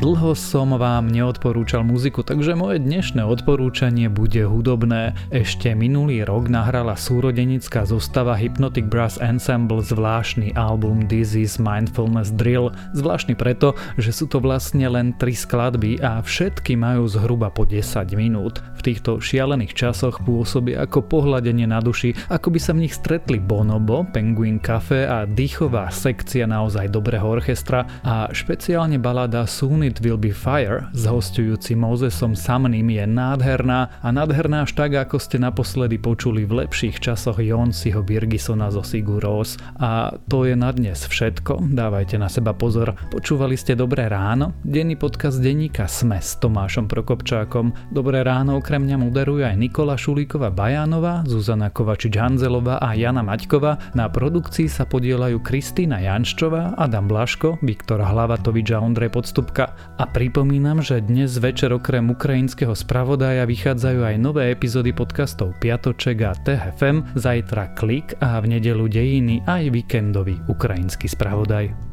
Dlho 0.09 0.33
som 0.33 0.73
vám 0.73 1.13
neodporúčal 1.13 1.85
muziku, 1.85 2.25
takže 2.25 2.57
moje 2.57 2.81
dnešné 2.81 3.29
odporúčanie 3.29 4.09
bude 4.09 4.41
hudobné. 4.41 5.13
Ešte 5.29 5.77
minulý 5.77 6.25
rok 6.25 6.49
nahrala 6.49 6.97
súrodenická 6.97 7.85
zostava 7.85 8.33
Hypnotic 8.33 8.89
Brass 8.89 9.21
Ensemble 9.21 9.85
zvláštny 9.85 10.57
album 10.57 11.05
This 11.13 11.37
is 11.37 11.61
Mindfulness 11.61 12.33
Drill. 12.33 12.73
Zvláštny 12.97 13.37
preto, 13.37 13.77
že 14.01 14.17
sú 14.17 14.33
to 14.33 14.41
vlastne 14.41 14.89
len 14.89 15.13
tri 15.21 15.37
skladby 15.37 16.01
a 16.01 16.25
všetky 16.25 16.73
majú 16.73 17.05
zhruba 17.05 17.53
po 17.53 17.69
10 17.69 18.09
minút. 18.17 18.65
V 18.81 18.89
týchto 18.89 19.21
šialených 19.21 19.77
časoch 19.77 20.25
pôsobí 20.25 20.73
ako 20.73 21.05
pohľadenie 21.05 21.69
na 21.69 21.85
duši, 21.85 22.17
ako 22.33 22.57
by 22.57 22.57
sa 22.57 22.73
v 22.73 22.89
nich 22.89 22.97
stretli 22.97 23.37
Bonobo, 23.37 24.09
Penguin 24.09 24.57
Cafe 24.57 25.05
a 25.05 25.29
dýchová 25.29 25.93
sekcia 25.93 26.49
naozaj 26.49 26.89
dobrého 26.89 27.29
orchestra 27.29 27.85
a 28.01 28.33
špeciálne 28.33 28.97
balada 28.97 29.45
Suni 29.45 29.98
It 29.98 29.98
Will 30.03 30.19
Be 30.19 30.35
Fire 30.35 30.91
s 30.91 31.07
hostujúcim 31.07 31.79
Mozesom 31.79 32.35
Samným 32.35 32.91
je 32.91 33.05
nádherná 33.07 34.03
a 34.03 34.09
nádherná 34.11 34.67
až 34.67 34.75
tak, 34.75 34.99
ako 34.99 35.23
ste 35.23 35.39
naposledy 35.39 36.03
počuli 36.03 36.43
v 36.43 36.67
lepších 36.67 36.99
časoch 36.99 37.39
Jonsiho 37.39 38.03
Birgisona 38.03 38.75
zo 38.75 38.83
Sigur 38.83 39.23
Rós. 39.23 39.55
A 39.79 40.19
to 40.27 40.43
je 40.45 40.59
na 40.59 40.75
dnes 40.75 41.07
všetko, 41.07 41.71
dávajte 41.71 42.19
na 42.19 42.27
seba 42.27 42.51
pozor. 42.51 42.99
Počúvali 43.15 43.55
ste 43.55 43.79
Dobré 43.79 44.11
ráno, 44.11 44.59
denný 44.67 44.99
podcast 44.99 45.39
denníka 45.39 45.87
Sme 45.87 46.19
s 46.19 46.35
Tomášom 46.43 46.91
Prokopčákom. 46.91 47.95
Dobré 47.95 48.27
ráno 48.27 48.59
okrem 48.59 48.83
mňa 48.83 48.97
moderujú 48.99 49.47
aj 49.47 49.55
Nikola 49.55 49.95
Šulíková 49.95 50.51
Bajánová, 50.51 51.23
Zuzana 51.31 51.71
Kovačič-Hanzelová 51.71 52.83
a 52.83 52.99
Jana 52.99 53.23
Maťková. 53.23 53.95
Na 53.95 54.11
produkcii 54.11 54.67
sa 54.67 54.83
podielajú 54.83 55.39
Kristýna 55.47 56.03
Janščová, 56.03 56.75
Adam 56.75 57.07
Blaško, 57.07 57.63
Viktor 57.63 58.03
Hlavatovič 58.03 58.75
a 58.75 58.83
Ondrej 58.83 59.15
Podstupka. 59.15 59.78
A 59.99 60.05
pripomínam, 60.07 60.79
že 60.79 61.03
dnes 61.03 61.35
večer 61.41 61.75
okrem 61.75 62.07
ukrajinského 62.13 62.77
spravodaja 62.77 63.49
vychádzajú 63.49 64.01
aj 64.05 64.17
nové 64.21 64.55
epizódy 64.55 64.95
podcastov 64.95 65.59
Piatoček 65.59 66.23
a 66.23 66.37
TFM, 66.39 67.19
zajtra 67.19 67.75
Klik 67.75 68.15
a 68.23 68.39
v 68.39 68.59
nedelu 68.59 68.87
Dejiny 68.87 69.43
aj 69.49 69.75
víkendový 69.75 70.39
ukrajinský 70.47 71.11
spravodaj. 71.11 71.88